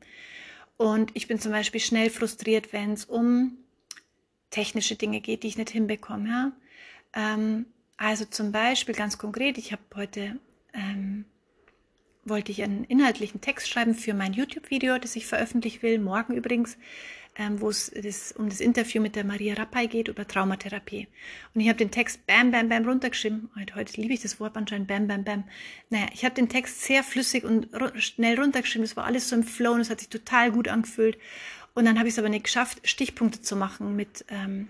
[0.76, 3.58] Und ich bin zum Beispiel schnell frustriert, wenn es um
[4.50, 6.28] technische Dinge geht, die ich nicht hinbekomme.
[6.28, 6.52] Ja?
[7.14, 10.38] Ähm, also zum Beispiel ganz konkret, ich habe heute
[10.72, 11.24] ähm,
[12.24, 16.76] wollte ich einen inhaltlichen Text schreiben für mein YouTube-Video, das ich veröffentlichen will, morgen übrigens,
[17.36, 21.08] ähm, wo es das, um das Interview mit der Maria Rappay geht über Traumatherapie.
[21.54, 23.50] Und ich habe den Text bam, bam, bam runtergeschrieben.
[23.58, 25.44] Heute, heute liebe ich das Wort anscheinend, bam, bam, bam.
[25.88, 28.84] Naja, ich habe den Text sehr flüssig und schnell runtergeschrieben.
[28.84, 31.18] Es war alles so im Flow und es hat sich total gut angefühlt.
[31.74, 34.24] Und dann habe ich es aber nicht geschafft, Stichpunkte zu machen mit...
[34.28, 34.68] Ähm,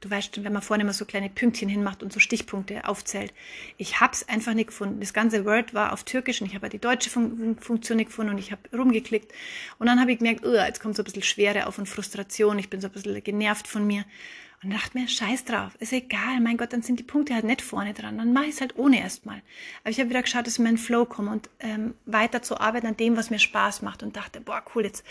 [0.00, 3.34] Du weißt, wenn man vorne immer so kleine Pünktchen hinmacht und so Stichpunkte aufzählt.
[3.76, 4.98] Ich habe es einfach nicht gefunden.
[5.00, 8.32] Das ganze Word war auf Türkisch und ich habe die deutsche Fun Funktion nicht gefunden
[8.32, 9.30] und ich habe rumgeklickt.
[9.78, 12.58] Und dann habe ich gemerkt, oh, jetzt kommt so ein bisschen Schwere auf und Frustration.
[12.58, 14.06] Ich bin so ein bisschen genervt von mir.
[14.62, 17.62] Und dachte mir, scheiß drauf, ist egal, mein Gott, dann sind die Punkte halt nicht
[17.62, 18.18] vorne dran.
[18.18, 19.40] Dann mache ich es halt ohne erstmal.
[19.82, 22.60] Aber ich habe wieder geschaut, dass ich in meinen Flow komme und ähm, weiter zu
[22.60, 24.02] arbeiten an dem, was mir Spaß macht.
[24.02, 25.02] Und dachte, boah, cool, jetzt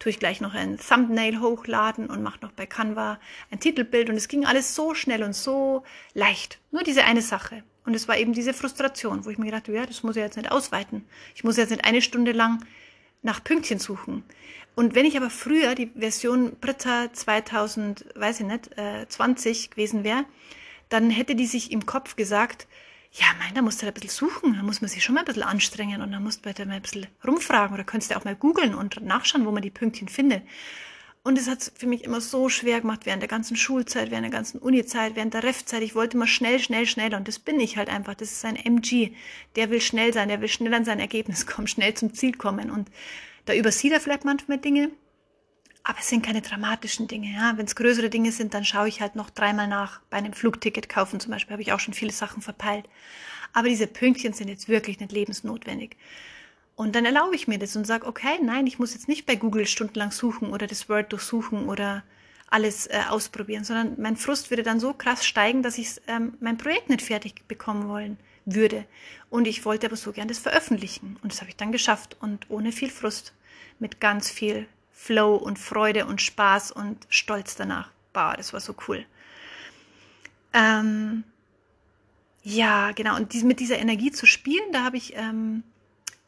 [0.00, 3.20] tue ich gleich noch ein Thumbnail hochladen und mache noch bei Canva
[3.52, 4.10] ein Titelbild.
[4.10, 6.58] Und es ging alles so schnell und so leicht.
[6.72, 7.62] Nur diese eine Sache.
[7.84, 10.22] Und es war eben diese Frustration, wo ich mir gedacht habe, ja, das muss ich
[10.22, 11.04] jetzt nicht ausweiten.
[11.36, 12.64] Ich muss jetzt nicht eine Stunde lang
[13.22, 14.24] nach Pünktchen suchen.
[14.76, 20.04] Und wenn ich aber früher die Version Britta 2000, weiß ich nicht, äh, 20 gewesen
[20.04, 20.26] wäre,
[20.90, 22.68] dann hätte die sich im Kopf gesagt,
[23.10, 25.22] ja, mein, da musst du halt ein bisschen suchen, da muss man sich schon mal
[25.22, 28.24] ein bisschen anstrengen und dann musst du mal ein bisschen rumfragen oder könntest du auch
[28.24, 30.42] mal googeln und nachschauen, wo man die Pünktchen findet.
[31.22, 34.30] Und es hat für mich immer so schwer gemacht während der ganzen Schulzeit, während der
[34.30, 35.82] ganzen Uni-Zeit, während der Ref-Zeit.
[35.82, 37.16] Ich wollte immer schnell, schnell, schneller.
[37.16, 38.14] Und das bin ich halt einfach.
[38.14, 39.10] Das ist ein MG.
[39.56, 42.70] Der will schnell sein, der will schnell an sein Ergebnis kommen, schnell zum Ziel kommen.
[42.70, 42.90] Und
[43.46, 44.90] da übersieht er vielleicht manchmal Dinge,
[45.82, 47.32] aber es sind keine dramatischen Dinge.
[47.32, 47.56] Ja?
[47.56, 50.00] Wenn es größere Dinge sind, dann schaue ich halt noch dreimal nach.
[50.10, 52.88] Bei einem Flugticket kaufen zum Beispiel habe ich auch schon viele Sachen verpeilt.
[53.52, 55.96] Aber diese Pünktchen sind jetzt wirklich nicht lebensnotwendig.
[56.74, 59.36] Und dann erlaube ich mir das und sage, okay, nein, ich muss jetzt nicht bei
[59.36, 62.02] Google stundenlang suchen oder das Word durchsuchen oder
[62.48, 66.58] alles äh, ausprobieren, sondern mein Frust würde dann so krass steigen, dass ich ähm, mein
[66.58, 68.84] Projekt nicht fertig bekommen wollen würde.
[69.30, 71.16] Und ich wollte aber so gern das veröffentlichen.
[71.22, 73.32] Und das habe ich dann geschafft und ohne viel Frust,
[73.78, 77.90] mit ganz viel Flow und Freude und Spaß und Stolz danach.
[78.12, 79.04] Boah, das war so cool.
[80.52, 81.24] Ähm,
[82.42, 83.16] ja, genau.
[83.16, 85.62] Und mit dieser Energie zu spielen, da habe ich ähm,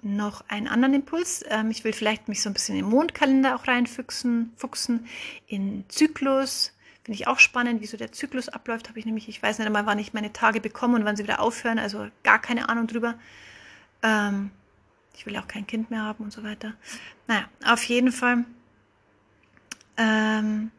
[0.02, 1.44] noch einen anderen Impuls.
[1.48, 5.06] Ähm, ich will vielleicht mich so ein bisschen den Mondkalender auch reinfuchsen, fuchsen,
[5.46, 6.72] in Zyklus,
[7.08, 8.90] Finde ich auch spannend, wie so der Zyklus abläuft.
[8.90, 11.22] Habe ich nämlich, ich weiß nicht einmal, wann ich meine Tage bekomme und wann sie
[11.22, 11.78] wieder aufhören.
[11.78, 13.14] Also gar keine Ahnung drüber.
[14.02, 14.50] Ähm,
[15.18, 16.74] ich will auch kein Kind mehr haben und so weiter.
[17.26, 18.44] Naja, auf jeden Fall.
[19.96, 20.70] Ähm,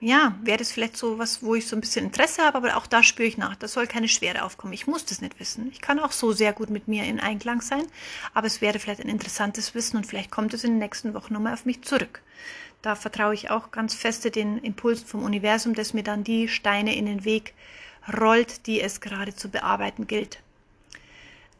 [0.00, 2.86] ja, wäre das vielleicht so was, wo ich so ein bisschen Interesse habe, aber auch
[2.86, 3.56] da spüre ich nach.
[3.56, 4.74] Da soll keine Schwere aufkommen.
[4.74, 5.70] Ich muss das nicht wissen.
[5.72, 7.86] Ich kann auch so sehr gut mit mir in Einklang sein,
[8.34, 11.32] aber es wäre vielleicht ein interessantes Wissen und vielleicht kommt es in den nächsten Wochen
[11.32, 12.20] nochmal auf mich zurück.
[12.82, 16.94] Da vertraue ich auch ganz feste den Impulsen vom Universum, dass mir dann die Steine
[16.94, 17.54] in den Weg
[18.20, 20.42] rollt, die es gerade zu bearbeiten gilt.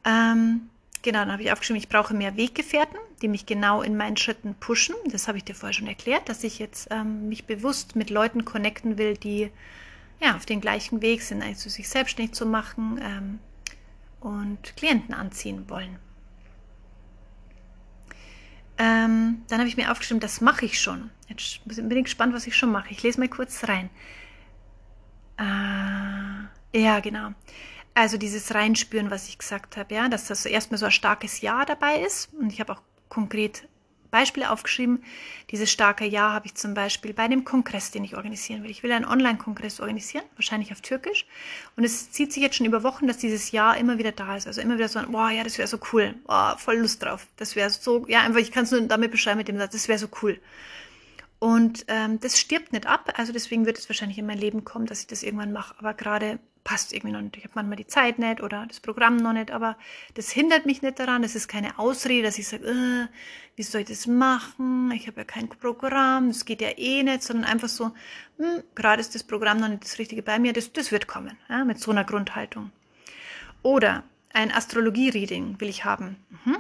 [0.05, 0.69] Ähm,
[1.07, 4.57] genau, dann habe ich aufgeschrieben, ich brauche mehr Weggefährten, die mich genau in meinen Schritten
[4.57, 4.97] pushen.
[5.11, 8.45] Das habe ich dir vorher schon erklärt, dass ich jetzt ähm, mich bewusst mit Leuten
[8.45, 9.51] connecten will, die
[10.21, 13.39] ja, auf den gleichen Weg sind, also sich selbstständig zu machen ähm,
[14.21, 15.97] und Klienten anziehen wollen.
[18.79, 21.11] Ähm, dann habe ich mir aufgeschrieben, das mache ich schon.
[21.29, 22.91] Jetzt bin ich gespannt, was ich schon mache.
[22.91, 23.91] Ich lese mal kurz rein.
[25.39, 27.31] Äh, ja, genau.
[27.97, 31.65] Also dieses Reinspüren, was ich gesagt habe, ja, dass das erstmal so ein starkes Ja
[31.65, 32.29] dabei ist.
[32.35, 33.67] Und ich habe auch konkret
[34.11, 35.03] Beispiele aufgeschrieben.
[35.51, 38.71] Dieses starke Ja habe ich zum Beispiel bei dem Kongress, den ich organisieren will.
[38.71, 41.25] Ich will einen Online-Kongress organisieren, wahrscheinlich auf Türkisch.
[41.75, 44.47] Und es zieht sich jetzt schon über Wochen, dass dieses Ja immer wieder da ist.
[44.47, 46.17] Also immer wieder so, ein, boah, ja, das wäre so cool.
[46.27, 47.27] Boah, voll Lust drauf.
[47.39, 49.89] Das wäre so, ja, einfach, ich kann es nur damit beschreiben mit dem Satz, das
[49.89, 50.39] wäre so cool.
[51.39, 53.15] Und ähm, das stirbt nicht ab.
[53.17, 55.75] Also deswegen wird es wahrscheinlich in mein Leben kommen, dass ich das irgendwann mache.
[55.79, 57.37] Aber gerade passt irgendwie noch nicht.
[57.37, 59.79] Ich habe manchmal die Zeit nicht oder das Programm noch nicht, aber
[60.15, 61.23] das hindert mich nicht daran.
[61.23, 63.07] Das ist keine Ausrede, dass ich sage, äh,
[63.55, 64.91] wie soll ich das machen?
[64.91, 67.93] Ich habe ja kein Programm, das geht ja eh nicht, sondern einfach so,
[68.39, 71.39] hm, gerade ist das Programm noch nicht das Richtige bei mir, das, das wird kommen,
[71.49, 72.73] ja, mit so einer Grundhaltung.
[73.63, 74.03] Oder
[74.33, 76.17] ein Astrologie-Reading will ich haben.
[76.45, 76.57] Mhm.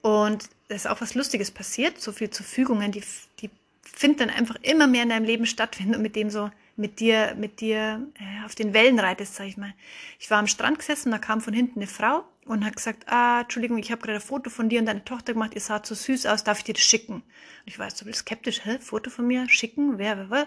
[0.00, 3.04] Und da ist auch was Lustiges passiert, so viel zu Fügungen, die,
[3.40, 3.50] die
[3.82, 7.34] finden dann einfach immer mehr in deinem Leben stattfinden und mit dem so mit dir,
[7.36, 9.74] mit dir äh, auf den Wellen reitest, sag ich mal.
[10.18, 13.42] Ich war am Strand gesessen, da kam von hinten eine Frau und hat gesagt, ah,
[13.42, 15.94] Entschuldigung, ich habe gerade ein Foto von dir und deiner Tochter gemacht, ihr saht so
[15.94, 17.14] süß aus, darf ich dir das schicken?
[17.14, 17.22] Und
[17.66, 20.46] ich war so ein bisschen skeptisch, hä, Foto von mir, schicken, wer, wer, wer?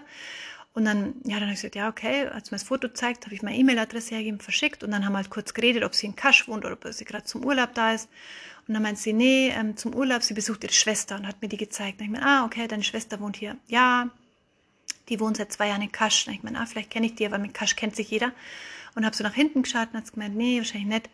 [0.74, 3.34] Und dann, ja, dann habe ich gesagt, ja, okay, als mir das Foto zeigt, habe
[3.34, 6.16] ich meine E-Mail-Adresse hergegeben, verschickt und dann haben wir halt kurz geredet, ob sie in
[6.16, 8.08] Kasch wohnt oder ob sie gerade zum Urlaub da ist.
[8.66, 11.48] Und dann meint sie, nee, ähm, zum Urlaub, sie besucht ihre Schwester und hat mir
[11.48, 12.00] die gezeigt.
[12.00, 13.56] Und ich meine, ah, okay, deine Schwester wohnt hier.
[13.66, 14.10] Ja,
[15.12, 16.26] die wohnt seit zwei Jahren in Kasch.
[16.28, 18.32] Ich meine, ah, vielleicht kenne ich die, aber mit Kasch kennt sich jeder.
[18.94, 21.10] Und habe so nach hinten geschaut und hat gemeint, nee, wahrscheinlich nicht.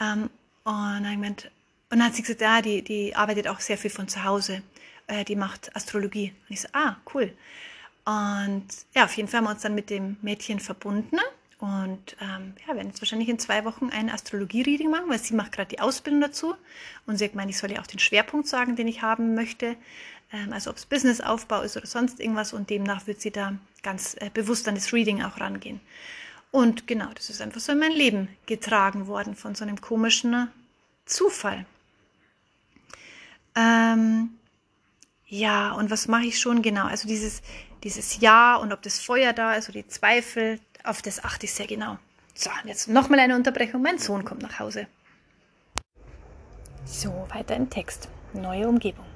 [0.00, 0.30] Ähm,
[0.64, 1.50] und dann gemeint,
[1.90, 4.62] Und dann hat sie gesagt, ja, die, die arbeitet auch sehr viel von zu Hause.
[5.06, 6.32] Äh, die macht Astrologie.
[6.48, 7.32] Und ich so, ah, cool.
[8.04, 11.18] Und ja, auf jeden Fall haben wir uns dann mit dem Mädchen verbunden.
[11.58, 15.52] Und ähm, ja, werden jetzt wahrscheinlich in zwei Wochen ein Astrologie-Reading machen, weil sie macht
[15.52, 16.54] gerade die Ausbildung dazu.
[17.06, 19.76] Und sie hat gemeint, ich soll ja auch den Schwerpunkt sagen, den ich haben möchte.
[20.32, 22.52] Ähm, also ob es Businessaufbau ist oder sonst irgendwas.
[22.52, 25.80] Und demnach wird sie da ganz äh, bewusst an das Reading auch rangehen.
[26.50, 30.48] Und genau, das ist einfach so in mein Leben getragen worden von so einem komischen
[31.06, 31.64] Zufall.
[33.54, 34.30] Ähm,
[35.26, 36.84] ja, und was mache ich schon genau?
[36.84, 37.42] Also dieses,
[37.84, 41.54] dieses Ja und ob das Feuer da ist oder die Zweifel, auf das achte ich
[41.54, 41.98] sehr genau.
[42.34, 43.82] So, jetzt nochmal eine Unterbrechung.
[43.82, 44.86] Mein Sohn kommt nach Hause.
[46.84, 48.08] So, weiter im Text.
[48.34, 49.11] Neue Umgebung.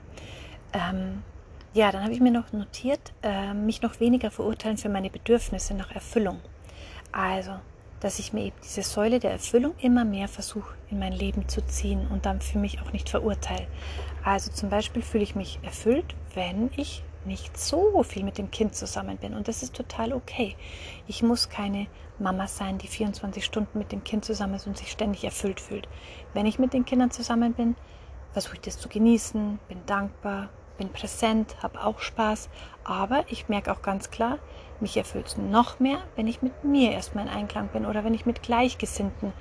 [0.77, 1.23] Ähm,
[1.73, 5.75] ja, dann habe ich mir noch notiert, äh, mich noch weniger verurteilen für meine Bedürfnisse
[5.75, 6.41] nach Erfüllung.
[7.12, 7.53] Also,
[8.01, 11.65] dass ich mir eben diese Säule der Erfüllung immer mehr versuche in mein Leben zu
[11.67, 13.67] ziehen und dann für mich auch nicht verurteile.
[14.23, 18.75] Also zum Beispiel fühle ich mich erfüllt, wenn ich nicht so viel mit dem Kind
[18.75, 19.35] zusammen bin.
[19.35, 20.57] Und das ist total okay.
[21.07, 21.87] Ich muss keine
[22.19, 25.89] Mama sein, die 24 Stunden mit dem Kind zusammen ist und sich ständig erfüllt fühlt.
[26.35, 27.77] Wenn ich mit den Kindern zusammen bin,
[28.33, 32.49] versuche ich das zu genießen, bin dankbar, bin präsent, habe auch Spaß.
[32.85, 34.39] Aber ich merke auch ganz klar,
[34.81, 38.15] mich erfüllt es noch mehr, wenn ich mit mir erstmal in Einklang bin oder wenn
[38.15, 39.33] ich mit Gleichgesinnten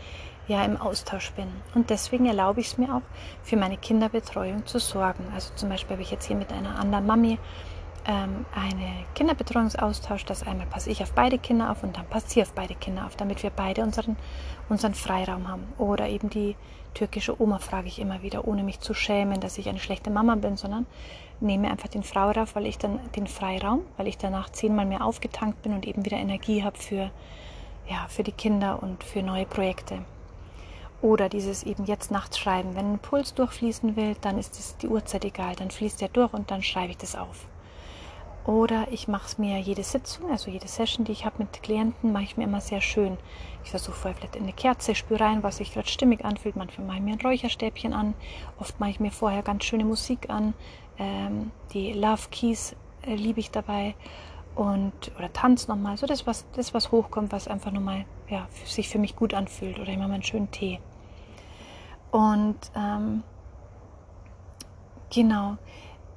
[0.47, 1.47] ja im Austausch bin.
[1.73, 3.01] Und deswegen erlaube ich es mir auch,
[3.43, 5.25] für meine Kinderbetreuung zu sorgen.
[5.33, 7.39] Also zum Beispiel habe ich jetzt hier mit einer anderen Mami
[8.07, 12.41] ähm, einen Kinderbetreuungsaustausch, dass einmal passe ich auf beide Kinder auf und dann passe sie
[12.41, 14.15] auf beide Kinder auf, damit wir beide unseren,
[14.69, 15.63] unseren Freiraum haben.
[15.77, 16.55] Oder eben die
[16.93, 20.35] türkische Oma frage ich immer wieder, ohne mich zu schämen, dass ich eine schlechte Mama
[20.35, 20.85] bin, sondern
[21.39, 25.61] nehme einfach den Freiraum, weil ich dann den Freiraum, weil ich danach zehnmal mehr aufgetankt
[25.63, 27.11] bin und eben wieder Energie habe für,
[27.89, 29.99] ja, für die Kinder und für neue Projekte.
[31.01, 32.75] Oder dieses eben jetzt nachts schreiben.
[32.75, 35.55] Wenn ein Puls durchfließen will, dann ist es die Uhrzeit egal.
[35.55, 37.45] Dann fließt er durch und dann schreibe ich das auf.
[38.45, 42.11] Oder ich mache es mir jede Sitzung, also jede Session, die ich habe mit Klienten,
[42.11, 43.17] mache ich mir immer sehr schön.
[43.63, 46.55] Ich versuche vorher vielleicht in eine Kerze, spüre rein, was sich gerade stimmig anfühlt.
[46.55, 48.13] Manchmal mache ich mir ein Räucherstäbchen an.
[48.59, 50.53] Oft mache ich mir vorher ganz schöne Musik an.
[50.99, 52.75] Ähm, die Love Keys
[53.07, 53.95] äh, liebe ich dabei.
[54.53, 55.97] Und, oder Tanz nochmal.
[55.97, 59.79] So das, was, das, was hochkommt, was einfach nochmal ja, sich für mich gut anfühlt.
[59.79, 60.79] Oder ich mache mal einen schönen Tee.
[62.11, 63.23] Und ähm,
[65.09, 65.57] genau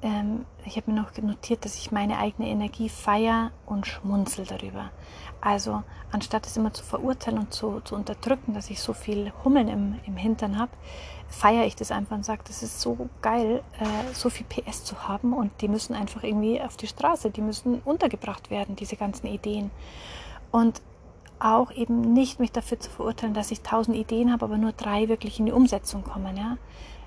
[0.02, 4.90] ähm, ich habe mir noch notiert, dass ich meine eigene Energie feiere und schmunzel darüber.
[5.40, 9.68] Also anstatt es immer zu verurteilen und zu, zu unterdrücken, dass ich so viel Hummeln
[9.68, 10.72] im, im Hintern habe,
[11.28, 15.06] feiere ich das einfach und sage, das ist so geil, äh, so viel PS zu
[15.08, 19.26] haben und die müssen einfach irgendwie auf die Straße, die müssen untergebracht werden, diese ganzen
[19.26, 19.70] Ideen.
[20.50, 20.80] Und
[21.40, 25.08] auch eben nicht mich dafür zu verurteilen, dass ich tausend Ideen habe, aber nur drei
[25.08, 26.36] wirklich in die Umsetzung kommen.
[26.36, 26.56] Ja?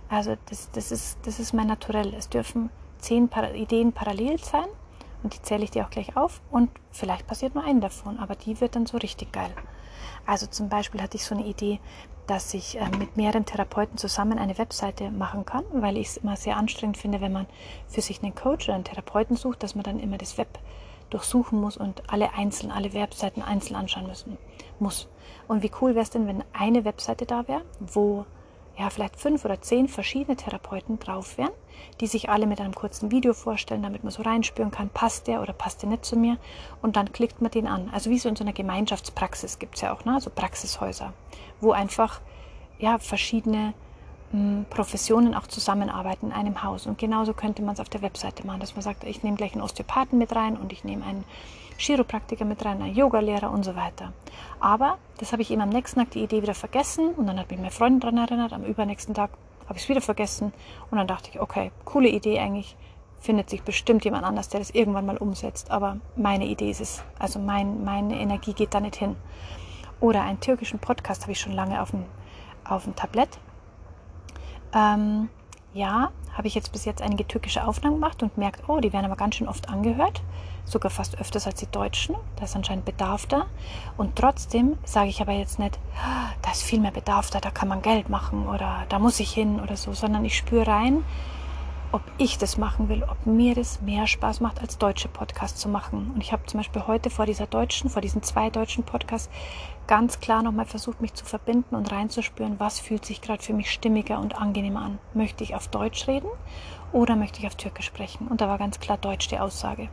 [0.10, 2.14] Also das, das, ist, das ist mein Naturell.
[2.14, 2.70] Es dürfen
[3.02, 4.68] zehn Ideen parallel sein
[5.24, 8.36] und die zähle ich dir auch gleich auf und vielleicht passiert nur eine davon, aber
[8.36, 9.52] die wird dann so richtig geil.
[10.26, 11.80] Also zum Beispiel hatte ich so eine Idee,
[12.28, 16.38] dass ich äh, mit mehreren Therapeuten zusammen eine Webseite machen kann, weil ich es immer
[16.38, 17.48] sehr anstrengend finde, wenn man
[17.88, 20.60] für sich einen Coach oder einen Therapeuten sucht, dass man dann immer das Web
[21.10, 24.38] durchsuchen muss und alle einzeln, alle Webseiten einzeln anschauen müssen
[24.80, 25.10] muss.
[25.48, 28.26] Und wie cool wäre es denn, wenn eine Webseite da wäre, wo
[28.78, 31.52] ja, vielleicht fünf oder zehn verschiedene Therapeuten drauf wären,
[32.00, 35.42] die sich alle mit einem kurzen Video vorstellen, damit man so reinspüren kann, passt der
[35.42, 36.38] oder passt der nicht zu mir.
[36.82, 37.90] Und dann klickt man den an.
[37.94, 40.20] Also wie so in so einer Gemeinschaftspraxis gibt es ja auch, ne?
[40.22, 41.14] so Praxishäuser,
[41.60, 42.22] wo einfach
[42.80, 43.74] ja, verschiedene
[44.32, 46.88] mh, hm, Professionen auch zusammenarbeiten in einem Haus.
[46.88, 49.54] Und genauso könnte man es auf der Webseite machen, dass man sagt, ich nehme gleich
[49.54, 51.26] einen Osteopathen mit rein und ich nehme einen
[51.82, 54.14] Chiropraktiker mit rein, ein Yogalehrer und so weiter.
[54.60, 57.50] Aber das habe ich eben am nächsten Tag die Idee wieder vergessen und dann hat
[57.50, 58.54] mich meine Freundin daran erinnert.
[58.54, 59.32] Am übernächsten Tag
[59.68, 60.54] habe ich es wieder vergessen
[60.90, 62.76] und dann dachte ich, okay, coole Idee eigentlich.
[63.20, 65.70] Findet sich bestimmt jemand anders, der das irgendwann mal umsetzt.
[65.70, 67.04] Aber meine Idee ist es.
[67.20, 69.16] Also mein, meine Energie geht da nicht hin.
[70.00, 72.06] Oder einen türkischen Podcast habe ich schon lange auf dem,
[72.64, 73.38] auf dem Tablett.
[74.74, 75.30] Ähm,
[75.74, 79.06] ja, habe ich jetzt bis jetzt einige türkische Aufnahmen gemacht und merkt, oh, die werden
[79.06, 80.22] aber ganz schön oft angehört,
[80.66, 82.16] sogar fast öfters als die deutschen.
[82.38, 83.46] Da ist anscheinend Bedarf da.
[83.98, 85.80] Und trotzdem sage ich aber jetzt nicht,
[86.42, 89.32] da ist viel mehr Bedarf da, da kann man Geld machen oder da muss ich
[89.32, 91.04] hin oder so, sondern ich spüre rein,
[91.92, 95.68] ob ich das machen will, ob mir das mehr Spaß macht, als deutsche Podcasts zu
[95.68, 96.12] machen.
[96.16, 99.30] Und ich habe zum Beispiel heute vor dieser deutschen, vor diesen zwei deutschen Podcasts
[99.88, 103.70] ganz klar nochmal versucht, mich zu verbinden und reinzuspüren, was fühlt sich gerade für mich
[103.70, 105.00] stimmiger und angenehmer an.
[105.14, 106.30] Möchte ich auf Deutsch reden
[106.94, 108.28] oder möchte ich auf Türkisch sprechen?
[108.28, 109.90] Und da war ganz klar Deutsch die Aussage.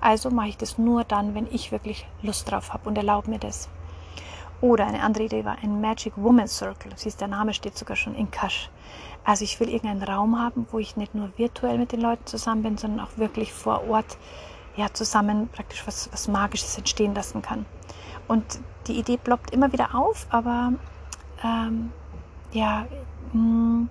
[0.00, 3.38] Also mache ich das nur dann, wenn ich wirklich Lust drauf habe und erlaube mir
[3.38, 3.68] das.
[4.60, 6.92] Oder eine andere Idee war ein Magic Woman Circle.
[6.94, 8.70] Siehst, der Name steht sogar schon in Kasch.
[9.24, 12.62] Also ich will irgendeinen Raum haben, wo ich nicht nur virtuell mit den Leuten zusammen
[12.62, 14.18] bin, sondern auch wirklich vor Ort
[14.76, 17.66] ja, zusammen praktisch was, was Magisches entstehen lassen kann.
[18.28, 18.44] Und
[18.86, 20.72] die Idee ploppt immer wieder auf, aber
[21.44, 21.92] ähm,
[22.52, 22.86] ja,
[23.32, 23.88] mh, hm,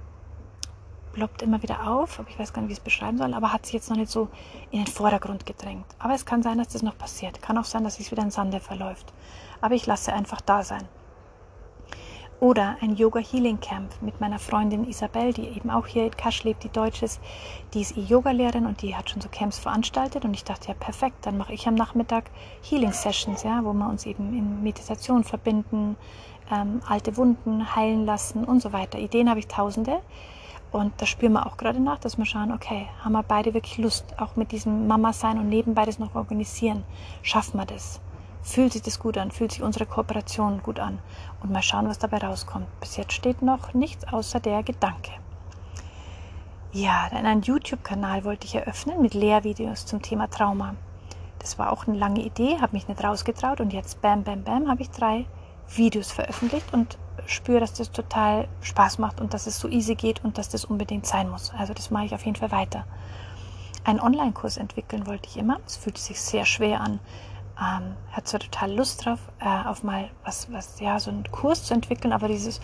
[1.14, 3.54] ploppt immer wieder auf, aber ich weiß gar nicht, wie ich es beschreiben soll, aber
[3.54, 4.30] hat sich jetzt noch nicht so
[4.72, 5.86] in den Vordergrund gedrängt.
[6.00, 7.42] Aber es kann sein, dass das noch passiert.
[7.42, 9.14] Kann auch sein, dass es wieder in Sande verläuft.
[9.62, 10.88] Aber ich lasse einfach da sein.
[12.42, 16.44] Oder ein Yoga Healing Camp mit meiner Freundin Isabel, die eben auch hier in Kasch
[16.44, 17.22] lebt, die Deutsch ist.
[17.76, 20.26] Die ist E-Yoga-Lehrerin und die hat schon so Camps veranstaltet.
[20.26, 22.32] Und ich dachte, ja, perfekt, dann mache ich am Nachmittag
[22.68, 25.96] Healing Sessions, ja, wo wir uns eben in Meditation verbinden,
[26.52, 28.98] ähm, alte Wunden heilen lassen und so weiter.
[28.98, 30.02] Ideen habe ich tausende.
[30.72, 33.78] Und da spüren wir auch gerade nach, dass wir schauen, okay, haben wir beide wirklich
[33.78, 36.84] Lust, auch mit diesem Mama sein und nebenbei das noch organisieren?
[37.22, 38.00] Schaffen wir das?
[38.42, 39.32] Fühlt sich das gut an?
[39.32, 41.00] Fühlt sich unsere Kooperation gut an?
[41.44, 42.68] Und mal schauen, was dabei rauskommt.
[42.80, 45.12] Bis jetzt steht noch nichts außer der Gedanke.
[46.72, 50.76] Ja, dann einen YouTube-Kanal wollte ich eröffnen mit Lehrvideos zum Thema Trauma.
[51.40, 54.70] Das war auch eine lange Idee, habe mich nicht rausgetraut und jetzt, bam, bam, bam,
[54.70, 55.26] habe ich drei
[55.76, 60.24] Videos veröffentlicht und spüre, dass das total Spaß macht und dass es so easy geht
[60.24, 61.52] und dass das unbedingt sein muss.
[61.58, 62.86] Also das mache ich auf jeden Fall weiter.
[63.84, 65.60] Einen Online-Kurs entwickeln wollte ich immer.
[65.66, 67.00] Es fühlt sich sehr schwer an,
[67.60, 71.64] ähm, hat zwar total Lust drauf, äh, auf mal was, was, ja, so einen Kurs
[71.64, 72.62] zu entwickeln, aber dieses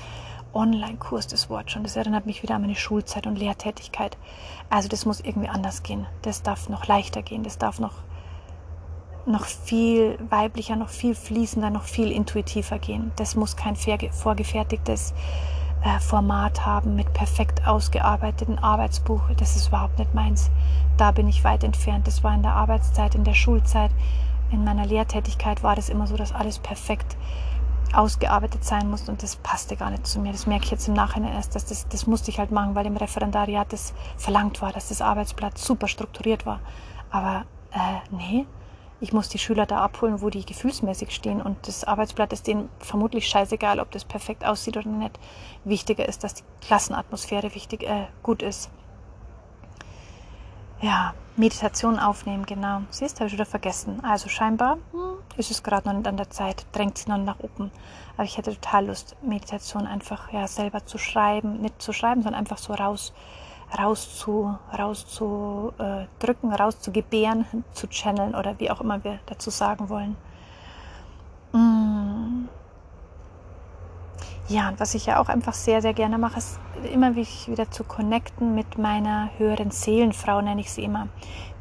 [0.53, 4.17] Online-Kurs, das Wort schon, das erinnert mich wieder an meine Schulzeit und Lehrtätigkeit.
[4.69, 6.07] Also das muss irgendwie anders gehen.
[6.21, 7.93] Das darf noch leichter gehen, das darf noch,
[9.27, 13.11] noch viel weiblicher, noch viel fließender, noch viel intuitiver gehen.
[13.17, 15.13] Das muss kein vorgefertigtes
[15.83, 19.21] äh, Format haben mit perfekt ausgearbeiteten Arbeitsbuch.
[19.37, 20.49] Das ist überhaupt nicht meins.
[20.97, 22.07] Da bin ich weit entfernt.
[22.07, 23.91] Das war in der Arbeitszeit, in der Schulzeit
[24.51, 27.17] in meiner Lehrtätigkeit war das immer so, dass alles perfekt
[27.93, 30.31] ausgearbeitet sein muss und das passte gar nicht zu mir.
[30.31, 32.85] Das merke ich jetzt im Nachhinein erst, dass das, das musste ich halt machen, weil
[32.85, 36.59] im Referendariat das verlangt war, dass das Arbeitsblatt super strukturiert war.
[37.11, 38.45] Aber äh, nee,
[38.99, 42.69] ich muss die Schüler da abholen, wo die gefühlsmäßig stehen und das Arbeitsblatt ist denen
[42.79, 45.19] vermutlich scheißegal, ob das perfekt aussieht oder nicht.
[45.63, 48.69] Wichtiger ist, dass die Klassenatmosphäre wichtig, äh, gut ist.
[50.81, 52.81] Ja, Meditation aufnehmen, genau.
[52.89, 54.03] Siehst habe ich wieder vergessen.
[54.03, 57.39] Also scheinbar hm, ist es gerade noch nicht an der Zeit, drängt sich noch nach
[57.39, 57.71] oben.
[58.15, 62.39] Aber ich hätte total Lust, Meditation einfach ja selber zu schreiben, nicht zu schreiben, sondern
[62.39, 63.13] einfach so raus,
[63.77, 69.03] raus zu, raus zu äh, drücken, raus zu gebären, zu channeln oder wie auch immer
[69.03, 70.15] wir dazu sagen wollen.
[71.51, 72.47] Mm.
[74.49, 76.57] Ja, und was ich ja auch einfach sehr, sehr gerne mache, ist
[76.93, 81.09] immer wieder zu connecten mit meiner höheren Seelenfrau, nenne ich sie immer,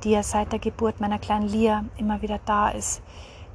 [0.05, 3.03] die ja seit der Geburt meiner kleinen Lia immer wieder da ist.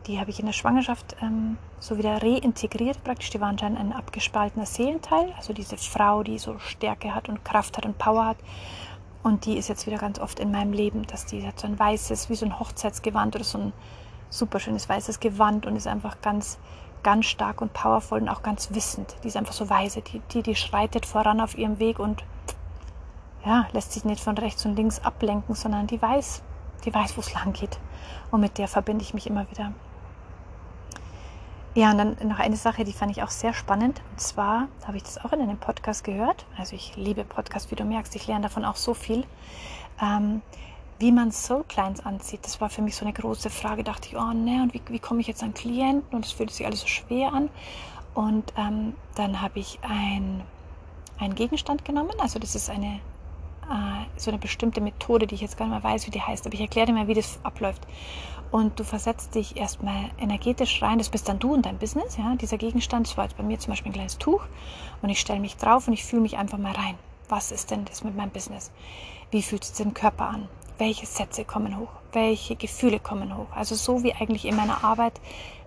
[0.07, 3.29] Die habe ich in der Schwangerschaft ähm, so wieder reintegriert, praktisch.
[3.29, 7.77] Die war anscheinend ein abgespaltener Seelenteil, also diese Frau, die so Stärke hat und Kraft
[7.77, 8.37] hat und Power hat.
[9.23, 11.77] Und die ist jetzt wieder ganz oft in meinem Leben, dass die hat so ein
[11.77, 13.73] weißes, wie so ein Hochzeitsgewand oder so ein
[14.31, 16.57] super schönes weißes Gewand und ist einfach ganz
[17.03, 19.15] ganz stark und powerful und auch ganz wissend.
[19.23, 20.01] Die ist einfach so weise.
[20.01, 22.23] Die, die, die schreitet voran auf ihrem Weg und
[23.45, 26.43] ja, lässt sich nicht von rechts und links ablenken, sondern die weiß,
[26.85, 27.79] die weiß, wo es lang geht.
[28.29, 29.73] Und mit der verbinde ich mich immer wieder.
[31.73, 34.01] Ja, und dann noch eine Sache, die fand ich auch sehr spannend.
[34.11, 36.45] Und zwar habe ich das auch in einem Podcast gehört.
[36.57, 38.13] Also ich liebe Podcasts, wie du merkst.
[38.15, 39.23] Ich lerne davon auch so viel.
[40.01, 40.41] Ähm,
[40.99, 43.85] wie man Soul Clients anzieht, das war für mich so eine große Frage.
[43.85, 46.03] Dachte ich, oh ne, und wie, wie komme ich jetzt an Klienten?
[46.13, 47.49] Und es fühlt sich alles so schwer an.
[48.15, 50.43] Und ähm, dann habe ich ein,
[51.19, 52.19] einen Gegenstand genommen.
[52.19, 52.99] Also das ist eine
[53.71, 56.45] äh, so eine bestimmte Methode, die ich jetzt gar nicht mehr weiß, wie die heißt,
[56.45, 57.81] aber ich erkläre dir mal, wie das abläuft.
[58.51, 62.35] Und du versetzt dich erstmal energetisch rein, das bist dann du und dein Business, ja,
[62.35, 64.43] dieser Gegenstand, das war jetzt bei mir zum Beispiel ein kleines Tuch
[65.01, 66.95] und ich stelle mich drauf und ich fühle mich einfach mal rein.
[67.29, 68.71] Was ist denn das mit meinem Business?
[69.29, 70.49] Wie fühlt es im Körper an?
[70.81, 73.45] welche Sätze kommen hoch, welche Gefühle kommen hoch.
[73.55, 75.21] Also so wie eigentlich in meiner Arbeit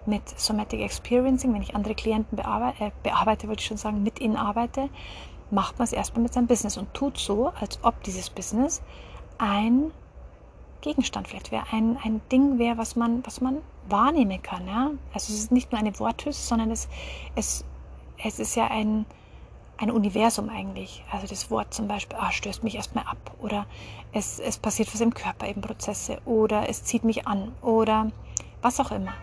[0.07, 4.21] mit Somatic Experiencing, wenn ich andere Klienten bearbeite, äh, bearbeite wollte ich schon sagen, mit
[4.21, 4.91] ihnen arbeite,
[5.53, 8.83] macht man es erstmal mit seinem Business und tut so, als ob dieses Business
[9.39, 9.93] ein
[10.85, 13.57] Gegenstand vielleicht wäre, ein, ein Ding wäre, was man, was man
[13.89, 14.69] wahrnehmen kann.
[14.69, 14.91] Ja?
[15.15, 16.89] Also es ist nicht nur eine Worthülse, sondern es,
[17.35, 17.65] es,
[18.23, 19.07] es ist ja ein,
[19.79, 21.03] ein Universum eigentlich.
[21.11, 23.65] Also das Wort zum Beispiel, ah, stößt mich erstmal ab oder
[24.13, 28.11] es, es passiert was im Körper, eben Prozesse oder es zieht mich an oder
[28.61, 29.15] was auch immer.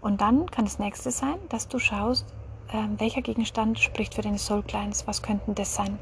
[0.00, 2.24] Und dann kann das nächste sein, dass du schaust,
[2.68, 5.98] äh, welcher Gegenstand spricht für deine Soul Clients, was könnten das sein.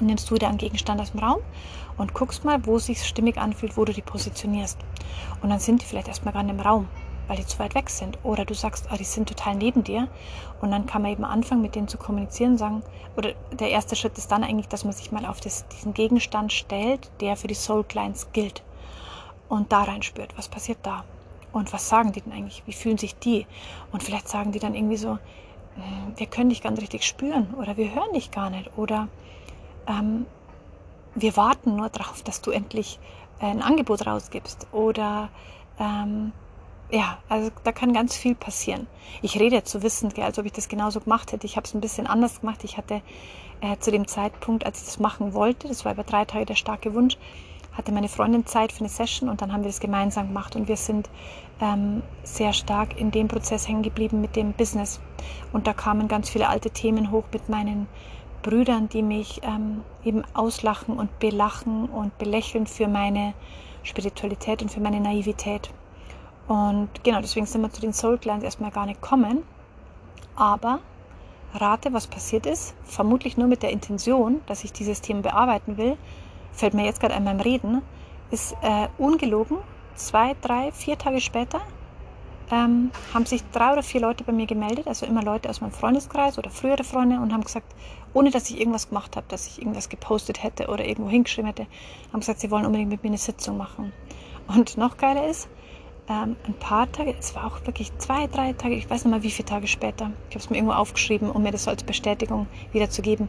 [0.00, 1.40] Und nimmst du dir einen Gegenstand aus dem Raum
[1.98, 4.78] und guckst mal, wo es sich stimmig anfühlt, wo du die positionierst.
[5.42, 6.88] Und dann sind die vielleicht erstmal gar nicht im Raum.
[7.30, 8.18] weil die zu weit weg sind.
[8.24, 10.08] Oder du sagst, ah, die sind total neben dir.
[10.60, 12.82] Und dann kann man eben anfangen, mit denen zu kommunizieren, sagen,
[13.16, 16.52] oder der erste Schritt ist dann eigentlich, dass man sich mal auf das, diesen Gegenstand
[16.52, 18.64] stellt, der für die Soul Clients gilt.
[19.48, 21.04] Und da rein spürt, was passiert da?
[21.52, 22.64] Und was sagen die denn eigentlich?
[22.66, 23.46] Wie fühlen sich die?
[23.92, 25.10] Und vielleicht sagen die dann irgendwie so,
[25.76, 29.06] hm, wir können dich gar nicht richtig spüren oder wir hören dich gar nicht oder
[29.86, 30.26] ähm,
[31.14, 32.98] wir warten nur darauf, dass du endlich
[33.40, 35.30] ein Angebot rausgibst oder
[35.78, 36.32] ähm,
[36.92, 38.86] ja, also da kann ganz viel passieren.
[39.22, 41.46] Ich rede jetzt so wissend, als ob ich das genauso gemacht hätte.
[41.46, 42.64] Ich habe es ein bisschen anders gemacht.
[42.64, 43.00] Ich hatte
[43.60, 46.56] äh, zu dem Zeitpunkt, als ich das machen wollte, das war über drei Tage der
[46.56, 47.16] starke Wunsch,
[47.72, 50.66] hatte meine Freundin Zeit für eine Session und dann haben wir das gemeinsam gemacht und
[50.66, 51.08] wir sind
[51.60, 55.00] ähm, sehr stark in dem Prozess hängen geblieben mit dem Business.
[55.52, 57.86] Und da kamen ganz viele alte Themen hoch mit meinen
[58.42, 63.34] Brüdern, die mich ähm, eben auslachen und belachen und belächeln für meine
[63.82, 65.70] Spiritualität und für meine Naivität.
[66.48, 69.42] Und genau, deswegen sind wir zu den Soul Clients erstmal gar nicht kommen.
[70.36, 70.80] Aber
[71.54, 75.96] rate, was passiert ist, vermutlich nur mit der Intention, dass ich dieses Thema bearbeiten will,
[76.52, 77.82] fällt mir jetzt gerade an beim Reden,
[78.30, 79.58] ist äh, ungelogen,
[79.94, 81.60] zwei, drei, vier Tage später
[82.50, 85.72] ähm, haben sich drei oder vier Leute bei mir gemeldet, also immer Leute aus meinem
[85.72, 87.74] Freundeskreis oder frühere Freunde und haben gesagt,
[88.12, 91.66] ohne dass ich irgendwas gemacht habe, dass ich irgendwas gepostet hätte oder irgendwo hingeschrieben hätte,
[92.12, 93.92] haben gesagt, sie wollen unbedingt mit mir eine Sitzung machen.
[94.48, 95.48] Und noch geiler ist,
[96.08, 99.22] ähm, ein paar Tage, es war auch wirklich zwei, drei Tage, ich weiß nicht mal
[99.22, 102.48] wie viele Tage später, ich habe es mir irgendwo aufgeschrieben, um mir das als Bestätigung
[102.72, 103.28] wiederzugeben,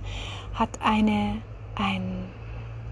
[0.56, 1.42] hat eine,
[1.76, 2.26] ein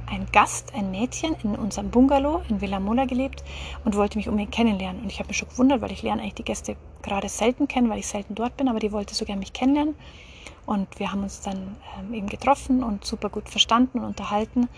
[0.10, 3.44] ein Gast, ein Mädchen in unserem Bungalow in Villa Mola gelebt
[3.86, 5.02] und wollte mich unbedingt kennenlernen.
[5.02, 7.90] Und ich habe mich schon gewundert, weil ich lerne eigentlich die Gäste gerade selten kennen,
[7.90, 9.96] weil ich selten dort bin, aber die wollte so gerne mich kennenlernen.
[10.66, 14.70] Und wir haben uns dann ähm, eben getroffen und super gut verstanden und unterhalten.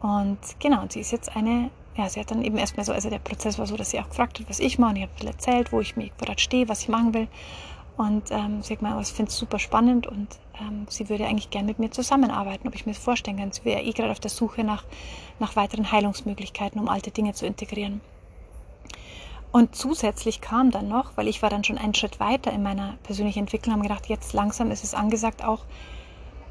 [0.00, 3.10] Und genau, und sie ist jetzt eine, ja, sie hat dann eben erstmal so, also
[3.10, 4.90] der Prozess war so, dass sie auch gefragt hat, was ich mache.
[4.90, 7.28] Und ich habe erzählt, wo ich mich gerade stehe, was ich machen will.
[7.96, 10.26] Und ähm, sie hat gemeint, ich finde es super spannend und
[10.60, 13.52] ähm, sie würde eigentlich gerne mit mir zusammenarbeiten, ob ich mir das vorstellen kann.
[13.52, 14.84] Sie wäre eh gerade auf der Suche nach,
[15.38, 18.00] nach weiteren Heilungsmöglichkeiten, um alte Dinge zu integrieren.
[19.52, 22.94] Und zusätzlich kam dann noch, weil ich war dann schon einen Schritt weiter in meiner
[23.04, 25.64] persönlichen Entwicklung, habe gedacht, jetzt langsam ist es angesagt, auch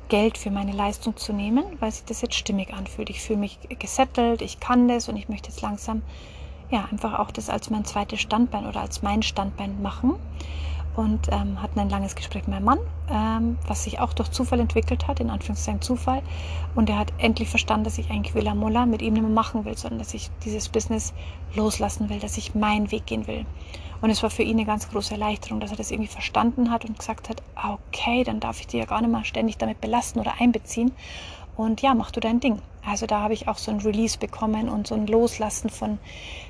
[0.07, 3.09] Geld für meine Leistung zu nehmen, weil sich das jetzt stimmig anfühlt.
[3.09, 6.01] Ich fühle mich gesettelt, ich kann das und ich möchte jetzt langsam
[6.71, 10.15] ja einfach auch das als mein zweites Standbein oder als mein Standbein machen
[10.95, 12.79] und ähm, hatten ein langes Gespräch mit meinem Mann,
[13.09, 16.21] ähm, was sich auch durch Zufall entwickelt hat, in Anführungszeichen Zufall.
[16.75, 19.65] Und er hat endlich verstanden, dass ich eigentlich Villa Molla mit ihm nicht mehr machen
[19.65, 21.13] will, sondern dass ich dieses Business
[21.55, 23.45] loslassen will, dass ich meinen Weg gehen will.
[24.01, 26.85] Und es war für ihn eine ganz große Erleichterung, dass er das irgendwie verstanden hat
[26.85, 30.19] und gesagt hat, okay, dann darf ich dir ja gar nicht mal ständig damit belasten
[30.19, 30.91] oder einbeziehen.
[31.55, 32.61] Und ja, mach du dein Ding.
[32.85, 35.99] Also da habe ich auch so ein Release bekommen und so ein Loslassen von,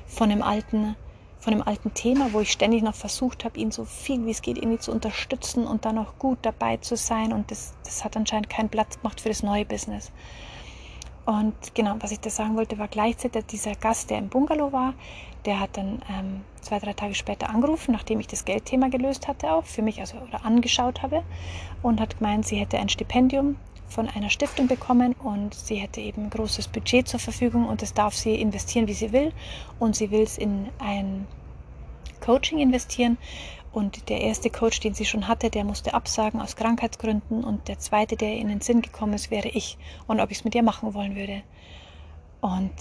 [0.06, 0.96] von dem alten
[1.44, 4.40] von dem alten Thema, wo ich ständig noch versucht habe, ihn so viel wie es
[4.40, 7.34] geht irgendwie zu unterstützen und dann auch gut dabei zu sein.
[7.34, 10.10] Und das, das hat anscheinend keinen Platz gemacht für das neue Business.
[11.26, 14.94] Und genau, was ich da sagen wollte, war gleichzeitig dieser Gast, der im Bungalow war,
[15.44, 19.52] der hat dann ähm, zwei, drei Tage später angerufen, nachdem ich das Geldthema gelöst hatte,
[19.52, 21.22] auch für mich, also oder angeschaut habe,
[21.82, 23.56] und hat gemeint, sie hätte ein Stipendium
[23.94, 28.14] von einer Stiftung bekommen und sie hätte eben großes Budget zur Verfügung und das darf
[28.14, 29.32] sie investieren, wie sie will.
[29.78, 31.26] Und sie will es in ein
[32.20, 33.18] Coaching investieren.
[33.72, 37.42] Und der erste Coach, den sie schon hatte, der musste absagen aus Krankheitsgründen.
[37.44, 39.78] Und der zweite, der in den Sinn gekommen ist, wäre ich.
[40.06, 41.42] Und ob ich es mit ihr machen wollen würde.
[42.40, 42.72] Und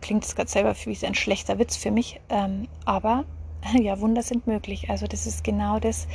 [0.00, 2.20] klingt es gerade selber wie ein schlechter Witz für mich.
[2.28, 3.24] Ähm, aber
[3.80, 4.90] ja, Wunder sind möglich.
[4.90, 6.06] Also das ist genau das,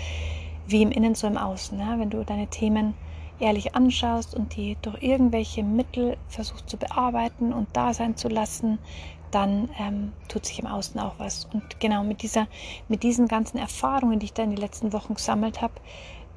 [0.68, 1.78] wie im Innen so im Außen.
[1.78, 1.96] Ne?
[1.98, 2.94] Wenn du deine Themen
[3.40, 8.80] ehrlich anschaust und die durch irgendwelche Mittel versuchst zu bearbeiten und da sein zu lassen,
[9.32, 11.48] dann ähm, tut sich im Außen auch was.
[11.54, 12.48] Und genau mit dieser,
[12.88, 15.74] mit diesen ganzen Erfahrungen, die ich da in den letzten Wochen gesammelt habe,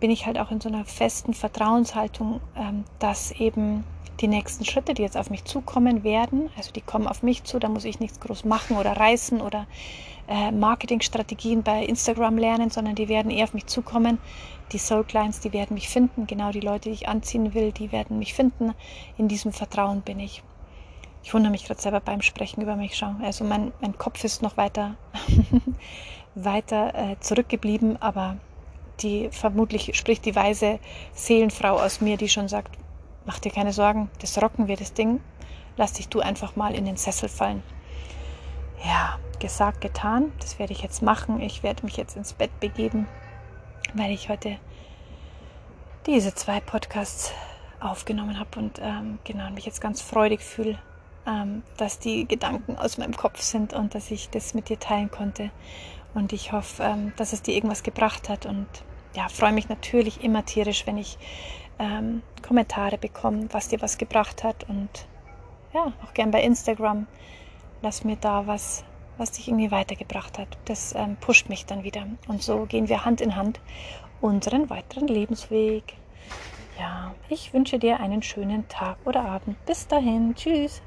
[0.01, 3.85] bin ich halt auch in so einer festen Vertrauenshaltung, ähm, dass eben
[4.21, 7.59] die nächsten Schritte, die jetzt auf mich zukommen werden, also die kommen auf mich zu,
[7.59, 9.67] da muss ich nichts groß machen oder reißen oder
[10.29, 14.19] äh, Marketingstrategien bei Instagram lernen, sondern die werden eher auf mich zukommen.
[14.73, 16.27] Die Soul Clients, die werden mich finden.
[16.27, 18.73] Genau die Leute, die ich anziehen will, die werden mich finden.
[19.19, 20.43] In diesem Vertrauen bin ich.
[21.25, 22.97] Ich wundere mich gerade selber beim Sprechen über mich.
[22.97, 24.97] Schau, also mein, mein Kopf ist noch weiter,
[26.35, 28.37] weiter äh, zurückgeblieben, aber
[29.01, 30.79] die vermutlich spricht die weise
[31.15, 32.77] Seelenfrau aus mir, die schon sagt,
[33.27, 35.21] mach dir keine Sorgen, das rocken wir das Ding.
[35.77, 37.63] Lass dich du einfach mal in den Sessel fallen.
[38.85, 40.33] Ja, gesagt, getan.
[40.41, 41.41] Das werde ich jetzt machen.
[41.41, 43.07] Ich werde mich jetzt ins Bett begeben
[43.95, 44.59] weil ich heute
[46.07, 47.33] diese zwei Podcasts
[47.81, 50.79] aufgenommen habe und ähm, genau mich jetzt ganz freudig fühle,
[51.27, 55.11] ähm, dass die Gedanken aus meinem Kopf sind und dass ich das mit dir teilen
[55.11, 55.51] konnte.
[56.15, 58.47] Und ich hoffe, ähm, dass es dir irgendwas gebracht hat.
[58.47, 58.67] Und
[59.15, 61.19] ja, freue mich natürlich immer tierisch, wenn ich
[61.79, 64.69] ähm, Kommentare bekomme, was dir was gebracht hat.
[64.69, 65.07] Und
[65.73, 67.07] ja, auch gern bei Instagram.
[67.83, 68.85] Lass mir da was,
[69.19, 70.59] was dich irgendwie weitergebracht hat.
[70.67, 72.07] Das ähm, pusht mich dann wieder.
[72.29, 73.61] Und so gehen wir Hand in Hand
[74.21, 75.95] unseren weiteren Lebensweg.
[76.79, 79.65] Ja, ich wünsche dir einen schönen Tag oder Abend.
[79.67, 80.35] Bis dahin.
[80.35, 80.83] Tschüss.